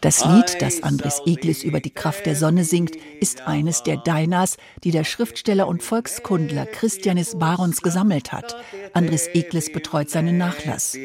Das 0.00 0.24
Lied, 0.24 0.62
das 0.62 0.82
Andres 0.82 1.22
Eglis 1.26 1.62
über 1.64 1.80
die 1.80 1.90
Kraft 1.90 2.26
der 2.26 2.36
Sonne 2.36 2.64
singt, 2.64 2.96
ist 3.20 3.46
eines 3.46 3.82
der 3.82 3.96
Dainas, 3.96 4.56
die 4.84 4.90
der 4.90 5.04
Schriftsteller 5.04 5.66
und 5.66 5.82
Volkskundler 5.82 6.66
Christianis 6.66 7.38
Barons 7.38 7.82
gesammelt 7.82 8.32
hat. 8.32 8.56
Andres 8.92 9.28
Eglis 9.28 9.72
betreut 9.72 10.10
seinen 10.10 10.38
Nachlass. 10.38 10.96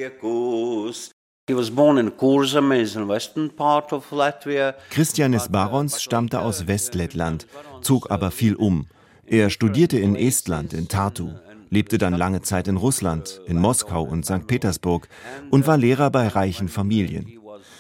Christianis 4.90 5.50
Barons 5.50 6.02
stammte 6.02 6.42
aus 6.42 6.68
Westlettland, 6.68 7.48
zog 7.82 8.12
aber 8.12 8.32
viel 8.32 8.56
um. 8.56 8.88
Er 9.26 9.50
studierte 9.50 10.00
in 10.00 10.16
Estland, 10.16 10.74
in 10.74 10.88
Tartu, 10.88 11.32
lebte 11.70 11.98
dann 11.98 12.14
lange 12.14 12.42
Zeit 12.42 12.68
in 12.68 12.78
Russland, 12.78 13.42
in 13.46 13.60
Moskau 13.60 14.04
und 14.04 14.26
St. 14.26 14.48
Petersburg 14.48 15.08
und 15.50 15.68
war 15.68 15.78
Lehrer 15.78 16.10
bei 16.10 16.28
reichen 16.28 16.68
Familien. 16.68 17.40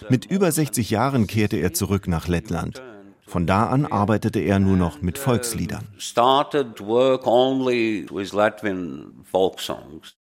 Mit 0.10 0.26
über 0.26 0.52
60 0.52 0.90
Jahren 0.90 1.28
kehrte 1.28 1.58
er 1.58 1.74
zurück 1.74 2.08
nach 2.08 2.28
Lettland. 2.28 2.82
Von 3.26 3.46
da 3.46 3.68
an 3.68 3.86
arbeitete 3.86 4.40
er 4.40 4.60
nur 4.60 4.76
noch 4.76 5.02
mit 5.02 5.18
Volksliedern. 5.20 5.88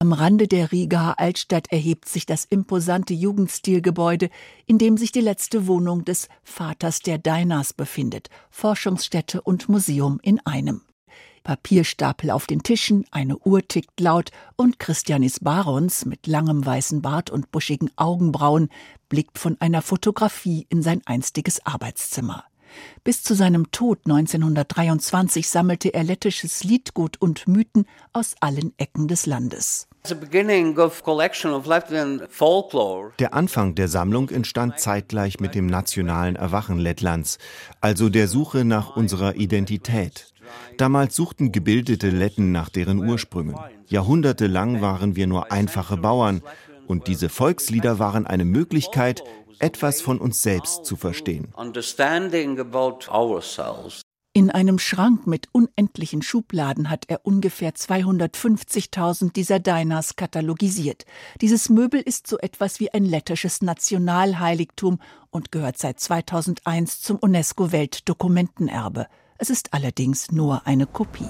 Am 0.02 0.12
Rande 0.12 0.48
der 0.48 0.72
Rigaer 0.72 1.20
Altstadt 1.20 1.70
erhebt 1.70 2.08
sich 2.08 2.26
das 2.26 2.44
imposante 2.44 3.14
Jugendstilgebäude, 3.14 4.30
in 4.66 4.76
dem 4.76 4.96
sich 4.96 5.12
die 5.12 5.20
letzte 5.20 5.68
Wohnung 5.68 6.04
des 6.04 6.28
Vaters 6.42 7.02
der 7.02 7.18
Dainas 7.18 7.72
befindet, 7.72 8.28
Forschungsstätte 8.50 9.40
und 9.42 9.68
Museum 9.68 10.18
in 10.20 10.44
einem. 10.44 10.80
Papierstapel 11.44 12.32
auf 12.32 12.48
den 12.48 12.64
Tischen, 12.64 13.04
eine 13.12 13.38
Uhr 13.38 13.62
tickt 13.68 14.00
laut 14.00 14.32
und 14.56 14.80
Christianis 14.80 15.38
Barons 15.38 16.04
mit 16.04 16.26
langem 16.26 16.66
weißen 16.66 17.00
Bart 17.00 17.30
und 17.30 17.52
buschigen 17.52 17.92
Augenbrauen 17.94 18.70
blickt 19.08 19.38
von 19.38 19.56
einer 19.60 19.82
Fotografie 19.82 20.66
in 20.68 20.82
sein 20.82 21.02
einstiges 21.04 21.64
Arbeitszimmer. 21.64 22.42
Bis 23.04 23.22
zu 23.22 23.34
seinem 23.34 23.70
Tod 23.70 24.00
1923 24.04 25.48
sammelte 25.48 25.94
er 25.94 26.04
lettisches 26.04 26.64
Liedgut 26.64 27.20
und 27.20 27.48
Mythen 27.48 27.86
aus 28.12 28.34
allen 28.40 28.72
Ecken 28.78 29.08
des 29.08 29.26
Landes. 29.26 29.88
Der 30.04 30.16
Anfang 33.34 33.74
der 33.76 33.88
Sammlung 33.88 34.30
entstand 34.30 34.80
zeitgleich 34.80 35.38
mit 35.38 35.54
dem 35.54 35.66
nationalen 35.66 36.34
Erwachen 36.34 36.78
Lettlands, 36.78 37.38
also 37.80 38.08
der 38.08 38.26
Suche 38.26 38.64
nach 38.64 38.96
unserer 38.96 39.36
Identität. 39.36 40.32
Damals 40.76 41.14
suchten 41.14 41.52
gebildete 41.52 42.10
Letten 42.10 42.50
nach 42.50 42.68
deren 42.68 42.98
Ursprüngen. 42.98 43.54
Jahrhundertelang 43.86 44.80
waren 44.80 45.14
wir 45.14 45.28
nur 45.28 45.52
einfache 45.52 45.96
Bauern 45.96 46.42
und 46.86 47.06
diese 47.06 47.28
Volkslieder 47.28 47.98
waren 47.98 48.26
eine 48.26 48.44
Möglichkeit, 48.44 49.22
etwas 49.62 50.00
von 50.00 50.18
uns 50.18 50.42
selbst 50.42 50.84
zu 50.84 50.96
verstehen. 50.96 51.48
In 54.34 54.50
einem 54.50 54.78
Schrank 54.78 55.26
mit 55.26 55.48
unendlichen 55.52 56.22
Schubladen 56.22 56.88
hat 56.88 57.04
er 57.08 57.26
ungefähr 57.26 57.74
250.000 57.74 59.34
dieser 59.34 59.60
Dainas 59.60 60.16
katalogisiert. 60.16 61.04
Dieses 61.42 61.68
Möbel 61.68 62.00
ist 62.00 62.26
so 62.26 62.38
etwas 62.38 62.80
wie 62.80 62.90
ein 62.94 63.04
lettisches 63.04 63.60
Nationalheiligtum 63.60 65.00
und 65.28 65.52
gehört 65.52 65.76
seit 65.76 66.00
2001 66.00 67.02
zum 67.02 67.18
UNESCO-Weltdokumentenerbe. 67.18 69.06
Es 69.36 69.50
ist 69.50 69.74
allerdings 69.74 70.32
nur 70.32 70.66
eine 70.66 70.86
Kopie. 70.86 71.28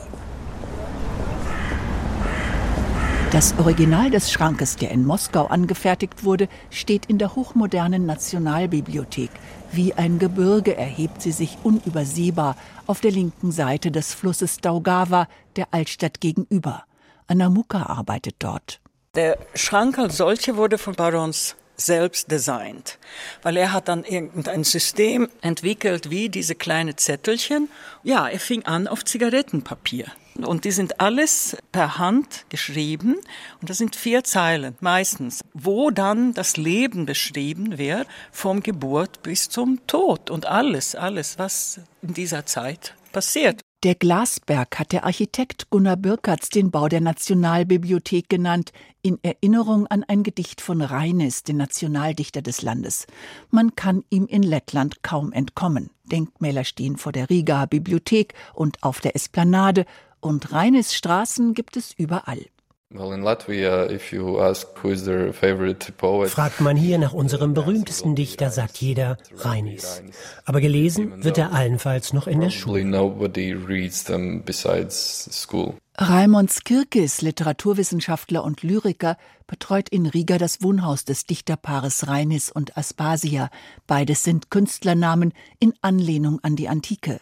Das 3.33 3.55
Original 3.59 4.11
des 4.11 4.31
Schrankes, 4.31 4.77
der 4.77 4.91
in 4.91 5.07
Moskau 5.07 5.47
angefertigt 5.47 6.23
wurde, 6.23 6.51
steht 6.69 7.07
in 7.07 7.17
der 7.17 7.35
hochmodernen 7.35 8.05
Nationalbibliothek. 8.05 9.31
Wie 9.73 9.95
ein 9.95 10.19
Gebirge 10.19 10.77
erhebt 10.77 11.23
sie 11.23 11.33
sich 11.33 11.57
unübersehbar 11.63 12.57
auf 12.87 13.01
der 13.01 13.11
linken 13.11 13.51
Seite 13.51 13.91
des 13.91 14.13
Flusses 14.13 14.59
Daugava, 14.59 15.29
der 15.57 15.69
Altstadt 15.71 16.21
gegenüber. 16.21 16.85
Anna 17.27 17.49
Muka 17.49 17.85
arbeitet 17.85 18.35
dort. 18.41 18.83
Der 19.15 19.39
Schrank 19.55 19.99
als 19.99 20.19
solcher 20.19 20.59
wurde 20.59 20.77
von 20.77 20.95
Barons 20.95 21.57
selbst 21.75 22.31
designt, 22.31 22.99
weil 23.43 23.57
er 23.57 23.73
hat 23.73 23.89
dann 23.89 24.05
irgendein 24.05 24.63
System 24.63 25.31
entwickelt 25.41 26.11
wie 26.11 26.29
diese 26.29 26.55
kleinen 26.55 26.99
Zettelchen. 26.99 27.71
Ja, 28.03 28.29
er 28.29 28.41
fing 28.41 28.67
an 28.67 28.87
auf 28.87 29.07
Zigarettenpapier. 29.07 30.05
Und 30.37 30.65
die 30.65 30.71
sind 30.71 31.01
alles 31.01 31.57
per 31.73 31.99
Hand 31.99 32.47
geschrieben 32.49 33.17
und 33.61 33.71
das 33.71 33.79
sind 33.79 33.97
vier 33.97 34.25
Zeilen 34.25 34.77
meistens, 34.81 35.43
wo 35.53 35.91
dann 35.91 36.33
das 36.33 36.57
Leben 36.57 37.05
beschrieben 37.07 37.79
wird, 37.79 38.07
vom 38.31 38.63
Geburt 38.63 39.23
bis 39.23 39.49
zum 39.49 39.87
Tod 39.87 40.31
und 40.31 40.47
alles, 40.47 40.95
alles, 40.95 41.39
was 41.39 41.81
in 42.01 42.15
dieser 42.15 42.47
Zeit 42.47 42.95
passiert. 43.13 43.61
Der 43.85 43.97
Glasberg 43.97 44.79
hat 44.79 44.93
der 44.93 45.05
Architekt 45.05 45.69
Gunnar 45.71 45.97
Birkatz 45.97 46.51
den 46.51 46.71
Bau 46.71 46.87
der 46.87 47.01
Nationalbibliothek 47.01 48.29
genannt, 48.29 48.73
in 49.03 49.19
Erinnerung 49.25 49.89
an 49.89 50.05
ein 50.05 50.23
Gedicht 50.23 50.61
von 50.61 50.81
Reinis, 50.81 51.43
den 51.43 51.57
Nationaldichter 51.57 52.43
des 52.43 52.63
Landes. 52.63 53.09
Man 53.51 53.75
kann 53.75 54.05
ihm 54.09 54.27
in 54.27 54.45
Lettland 54.45 55.03
kaum 55.03 55.33
entkommen. 55.33 55.91
Denkmäler 56.05 56.63
stehen 56.63 56.97
vor 56.97 57.11
der 57.11 57.29
Riga 57.29 57.67
Bibliothek 57.67 58.35
und 58.55 58.81
auf 58.85 59.01
der 59.01 59.17
Esplanade, 59.17 59.85
und 60.23 60.53
Reinis 60.53 60.95
Straßen 60.95 61.53
gibt 61.53 61.77
es 61.77 61.93
überall. 61.93 62.47
Fragt 66.27 66.61
man 66.61 66.77
hier 66.77 66.99
nach 66.99 67.13
unserem 67.15 67.55
berühmtesten 67.55 68.15
Dichter, 68.15 68.51
sagt 68.51 68.77
jeder 68.79 69.17
Reinis. 69.35 70.03
Aber 70.45 70.61
gelesen 70.61 71.25
wird 71.25 71.39
er 71.39 71.53
allenfalls 71.53 72.13
noch 72.13 72.27
in 72.27 72.41
der 72.41 72.51
Schule. 72.51 72.85
Raimond 75.99 76.51
Skirkis, 76.51 77.23
Literaturwissenschaftler 77.23 78.45
und 78.45 78.63
Lyriker, 78.63 79.17
betreut 79.47 79.89
in 79.89 80.07
Riga 80.07 80.37
das 80.39 80.63
Wohnhaus 80.63 81.05
des 81.05 81.27
Dichterpaares 81.27 82.09
Reinis 82.09 82.51
und 82.51 82.77
Aspasia. 82.77 83.51
Beides 83.87 84.23
sind 84.23 84.51
Künstlernamen 84.51 85.33
in 85.59 85.75
Anlehnung 85.81 86.41
an 86.43 86.57
die 86.57 86.69
Antike. 86.69 87.21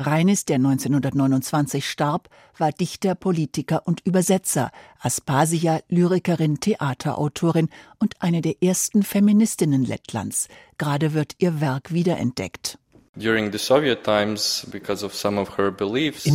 Reinis, 0.00 0.46
der 0.46 0.56
1929 0.56 1.88
starb, 1.88 2.28
war 2.56 2.72
Dichter, 2.72 3.14
Politiker 3.14 3.86
und 3.86 4.00
Übersetzer, 4.06 4.70
Aspasia 4.98 5.80
Lyrikerin, 5.88 6.58
Theaterautorin 6.58 7.68
und 7.98 8.14
eine 8.20 8.40
der 8.40 8.62
ersten 8.62 9.02
Feministinnen 9.02 9.84
Lettlands. 9.84 10.48
Gerade 10.78 11.12
wird 11.12 11.34
ihr 11.38 11.60
Werk 11.60 11.92
wiederentdeckt. 11.92 12.78
In 13.16 13.50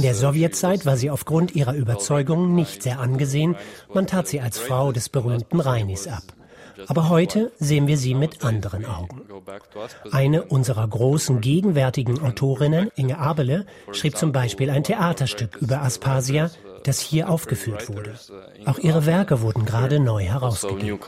der 0.01 0.15
Sowjetzeit 0.15 0.85
war 0.85 0.97
sie 0.97 1.09
aufgrund 1.09 1.55
ihrer 1.55 1.73
Überzeugungen 1.73 2.53
nicht 2.53 2.83
sehr 2.83 2.99
angesehen. 2.99 3.55
Man 3.93 4.05
tat 4.05 4.27
sie 4.27 4.41
als 4.41 4.59
Frau 4.59 4.91
des 4.91 5.09
berühmten 5.09 5.59
Reinis 5.59 6.07
ab. 6.07 6.21
Aber 6.87 7.09
heute 7.09 7.51
sehen 7.59 7.87
wir 7.87 7.97
sie 7.97 8.13
mit 8.13 8.43
anderen 8.43 8.85
Augen. 8.85 9.21
Eine 10.11 10.43
unserer 10.43 10.87
großen 10.87 11.41
gegenwärtigen 11.41 12.21
Autorinnen, 12.21 12.91
Inge 12.95 13.17
Abele, 13.17 13.65
schrieb 13.91 14.17
zum 14.17 14.31
Beispiel 14.31 14.69
ein 14.69 14.83
Theaterstück 14.83 15.57
über 15.57 15.81
Aspasia, 15.81 16.49
das 16.83 16.99
hier 16.99 17.29
aufgeführt 17.29 17.89
wurde. 17.89 18.13
Auch 18.65 18.77
ihre 18.77 19.05
Werke 19.05 19.41
wurden 19.41 19.65
gerade 19.65 19.99
neu 19.99 20.23
herausgegeben. 20.23 20.99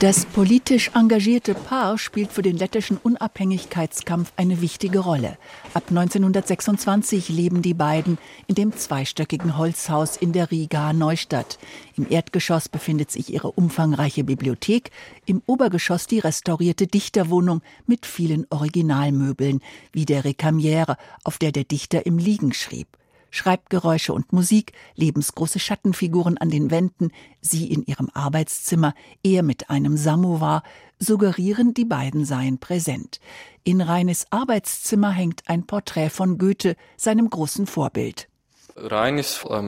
Das 0.00 0.24
politisch 0.24 0.92
engagierte 0.94 1.52
Paar 1.52 1.98
spielt 1.98 2.32
für 2.32 2.40
den 2.40 2.56
lettischen 2.56 2.96
Unabhängigkeitskampf 2.96 4.32
eine 4.34 4.62
wichtige 4.62 5.00
Rolle. 5.00 5.36
Ab 5.74 5.90
1926 5.90 7.28
leben 7.28 7.60
die 7.60 7.74
beiden 7.74 8.16
in 8.46 8.54
dem 8.54 8.74
zweistöckigen 8.74 9.58
Holzhaus 9.58 10.16
in 10.16 10.32
der 10.32 10.50
Riga 10.50 10.94
Neustadt. 10.94 11.58
Im 11.98 12.06
Erdgeschoss 12.08 12.70
befindet 12.70 13.10
sich 13.10 13.30
ihre 13.30 13.50
umfangreiche 13.50 14.24
Bibliothek, 14.24 14.90
im 15.26 15.42
Obergeschoss 15.44 16.06
die 16.06 16.20
restaurierte 16.20 16.86
Dichterwohnung 16.86 17.60
mit 17.86 18.06
vielen 18.06 18.46
Originalmöbeln, 18.48 19.60
wie 19.92 20.06
der 20.06 20.24
Recamiere, 20.24 20.96
auf 21.24 21.36
der 21.36 21.52
der 21.52 21.64
Dichter 21.64 22.06
im 22.06 22.16
Liegen 22.16 22.54
schrieb. 22.54 22.88
Schreibgeräusche 23.30 24.12
und 24.12 24.32
Musik, 24.32 24.72
lebensgroße 24.96 25.58
Schattenfiguren 25.58 26.38
an 26.38 26.50
den 26.50 26.70
Wänden, 26.70 27.10
sie 27.40 27.70
in 27.70 27.82
ihrem 27.84 28.08
Arbeitszimmer, 28.12 28.94
er 29.22 29.42
mit 29.42 29.70
einem 29.70 29.96
Samovar, 29.96 30.62
suggerieren, 30.98 31.74
die 31.74 31.84
beiden 31.84 32.24
seien 32.24 32.58
präsent. 32.58 33.20
In 33.64 33.80
Reines 33.80 34.26
Arbeitszimmer 34.30 35.10
hängt 35.10 35.42
ein 35.48 35.66
Porträt 35.66 36.10
von 36.10 36.38
Goethe, 36.38 36.76
seinem 36.96 37.30
großen 37.30 37.66
Vorbild. 37.66 38.28
Rainis 38.76 39.44
uh, 39.44 39.62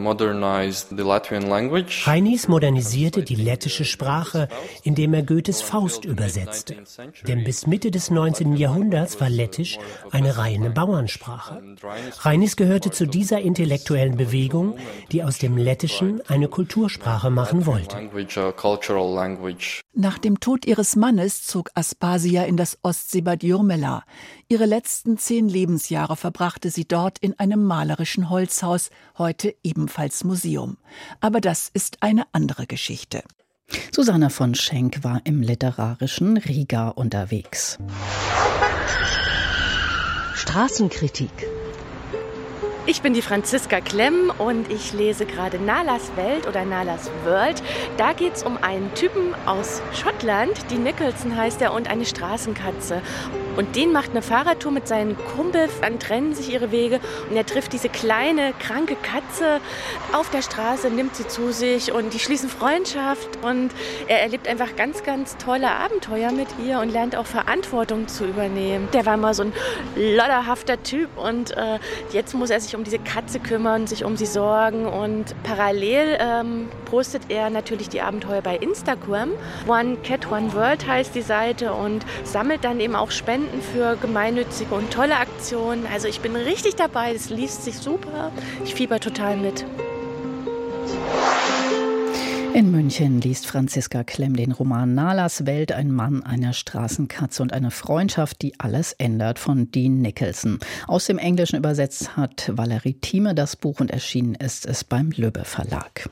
modernisierte 2.49 3.23
die 3.23 3.35
lettische 3.35 3.85
Sprache, 3.85 4.49
indem 4.83 5.15
er 5.15 5.23
Goethes 5.23 5.63
Faust 5.63 6.05
übersetzte. 6.05 6.77
Denn 7.27 7.45
bis 7.45 7.67
Mitte 7.67 7.91
des 7.91 8.11
19. 8.11 8.57
Jahrhunderts 8.57 9.21
war 9.21 9.31
Lettisch 9.31 9.79
eine 10.11 10.37
reine 10.39 10.71
Bauernsprache. 10.71 11.63
Rainis 12.21 12.57
gehörte 12.57 12.91
zu 12.91 13.07
dieser 13.07 13.41
intellektuellen 13.41 14.17
Bewegung, 14.17 14.77
die 15.11 15.25
aus 15.25 15.39
dem 15.39 15.57
Lettischen 15.57 16.21
eine 16.29 16.49
Kultursprache 16.49 17.31
machen 17.31 17.67
wollte. 17.67 18.11
Nach 19.95 20.19
dem 20.19 20.41
Tod 20.41 20.67
ihres 20.67 20.97
Mannes 20.97 21.47
zog 21.47 21.71
Aspasia 21.75 22.45
in 22.45 22.57
das 22.57 22.79
Ostseebad 22.83 23.43
Jurmela. 23.43 24.05
Ihre 24.49 24.67
letzten 24.67 25.19
zehn 25.19 25.49
Lebensjahre 25.49 26.17
verbrachte 26.17 26.71
sie 26.71 26.87
dort 26.87 27.19
in 27.19 27.39
einem 27.39 27.65
malerischen 27.65 28.31
Holzhaus, 28.31 28.91
heute 29.19 29.55
ebenfalls 29.63 30.25
Museum. 30.25 30.77
Aber 31.21 31.41
das 31.41 31.71
ist 31.73 32.03
eine 32.03 32.25
andere 32.33 32.67
Geschichte. 32.67 33.23
Susanna 33.91 34.29
von 34.29 34.55
Schenk 34.55 35.03
war 35.05 35.21
im 35.25 35.43
literarischen 35.43 36.37
Riga 36.37 36.89
unterwegs. 36.89 37.79
Straßenkritik 40.35 41.31
Ich 42.85 43.01
bin 43.01 43.15
die 43.15 43.23
Franziska 43.23 43.81
Klemm 43.81 44.33
und 44.39 44.71
ich 44.71 44.93
lese 44.93 45.25
gerade 45.25 45.59
Nalas 45.59 46.11
Welt 46.17 46.47
oder 46.47 46.65
Nalas 46.65 47.11
World. 47.25 47.63
Da 47.97 48.13
geht 48.13 48.35
es 48.35 48.43
um 48.43 48.57
einen 48.57 48.93
Typen 48.95 49.35
aus 49.47 49.81
Schottland, 49.95 50.53
die 50.71 50.79
Nicholson 50.79 51.37
heißt 51.37 51.63
er, 51.63 51.73
und 51.73 51.89
eine 51.89 52.05
Straßenkatze. 52.05 53.01
Und 53.57 53.77
den 53.77 53.93
macht 53.93 54.11
eine 54.11 54.23
Fahrradtour 54.23 54.73
mit 54.73 54.89
seinen 54.89 55.17
Kumpel, 55.37 55.69
dann 55.83 55.99
trennen 55.99 56.35
sich 56.35 56.53
ihre 56.53 56.71
Wege 56.71 57.01
und 57.29 57.37
er 57.37 57.45
trifft 57.45 57.73
diese 57.73 57.89
kleine, 57.89 58.55
kranke 58.59 58.97
Katze 58.97 59.61
auf 60.13 60.31
der 60.31 60.43
Straße, 60.43 60.89
nimmt 60.89 61.17
sie 61.17 61.29
zu 61.29 61.53
sich 61.53 61.93
und 61.93 62.15
die 62.15 62.19
schließen 62.19 62.49
Freundschaft 62.49 63.29
und 63.43 63.71
er 64.09 64.23
erlebt 64.23 64.49
einfach 64.49 64.75
ganz, 64.77 65.03
ganz 65.03 65.37
tolle 65.37 65.71
Abenteuer 65.71 66.33
mit 66.33 66.49
ihr 66.65 66.81
und 66.81 66.91
lernt 66.91 67.15
auch 67.15 67.27
Verantwortung 67.27 68.09
zu 68.09 68.25
übernehmen. 68.25 68.89
Der 68.95 69.05
war 69.05 69.17
mal 69.17 69.35
so 69.35 69.43
ein 69.43 69.53
lodderhafter 69.97 70.83
Typ 70.83 71.11
und 71.17 71.51
äh, 71.57 71.79
jetzt 72.13 72.35
muss 72.35 72.51
er 72.51 72.61
sich 72.61 72.75
um 72.75 72.85
diese 72.85 72.99
Katze 72.99 73.39
kümmern, 73.39 73.87
sich 73.87 74.05
um 74.05 74.17
sie 74.17 74.27
sorgen 74.27 74.87
und 74.87 75.35
parallel 75.43 76.17
ähm, 76.21 76.69
postet 76.87 77.23
er 77.29 77.51
natürlich 77.51 77.89
die 77.91 78.01
Abenteuer 78.01 78.41
bei 78.41 78.57
Instagram. 78.57 79.31
One 79.67 79.97
Cat, 80.03 80.31
One 80.31 80.53
World 80.55 80.87
heißt 80.87 81.15
die 81.15 81.23
Seite 81.23 81.75
und 81.75 82.05
sammelt 82.25 82.65
dann 82.65 82.81
eben 82.81 82.97
auch 82.97 83.11
Spenden 83.11 83.42
Spenden 83.43 83.63
für 83.63 83.97
gemeinnützige 83.97 84.75
und 84.75 84.91
tolle 84.93 85.17
Aktionen. 85.17 85.87
Also 85.87 86.09
ich 86.09 86.21
bin 86.21 86.37
richtig 86.37 86.77
dabei, 86.77 87.15
es 87.15 87.31
liest 87.31 87.65
sich 87.65 87.77
super. 87.77 88.31
Ich 88.65 88.75
fieber 88.75 89.01
total 89.01 89.37
mit. 89.37 89.65
In 92.55 92.71
München 92.71 93.21
liest 93.21 93.47
Franziska 93.47 94.05
Klemm 94.05 94.37
den 94.37 94.53
Roman 94.53 94.95
Nalas 94.95 95.47
Welt, 95.47 95.73
ein 95.73 95.91
Mann, 95.91 96.23
eine 96.23 96.53
Straßenkatze 96.53 97.43
und 97.43 97.53
eine 97.55 97.71
Freundschaft, 97.71 98.43
die 98.43 98.61
alles 98.61 98.93
ändert, 98.93 99.39
von 99.39 99.71
Dean 99.71 100.03
Nicholson. 100.03 100.59
Aus 100.87 101.07
dem 101.07 101.19
Englischen 101.19 101.57
übersetzt 101.57 102.17
hat 102.17 102.51
Valerie 102.55 102.95
Thieme 103.01 103.35
das 103.35 103.57
Buch 103.57 103.81
und 103.81 103.91
erschienen 103.91 104.35
ist 104.35 104.67
es 104.67 104.85
beim 104.85 105.11
Löbbe 105.17 105.45
Verlag. 105.45 106.11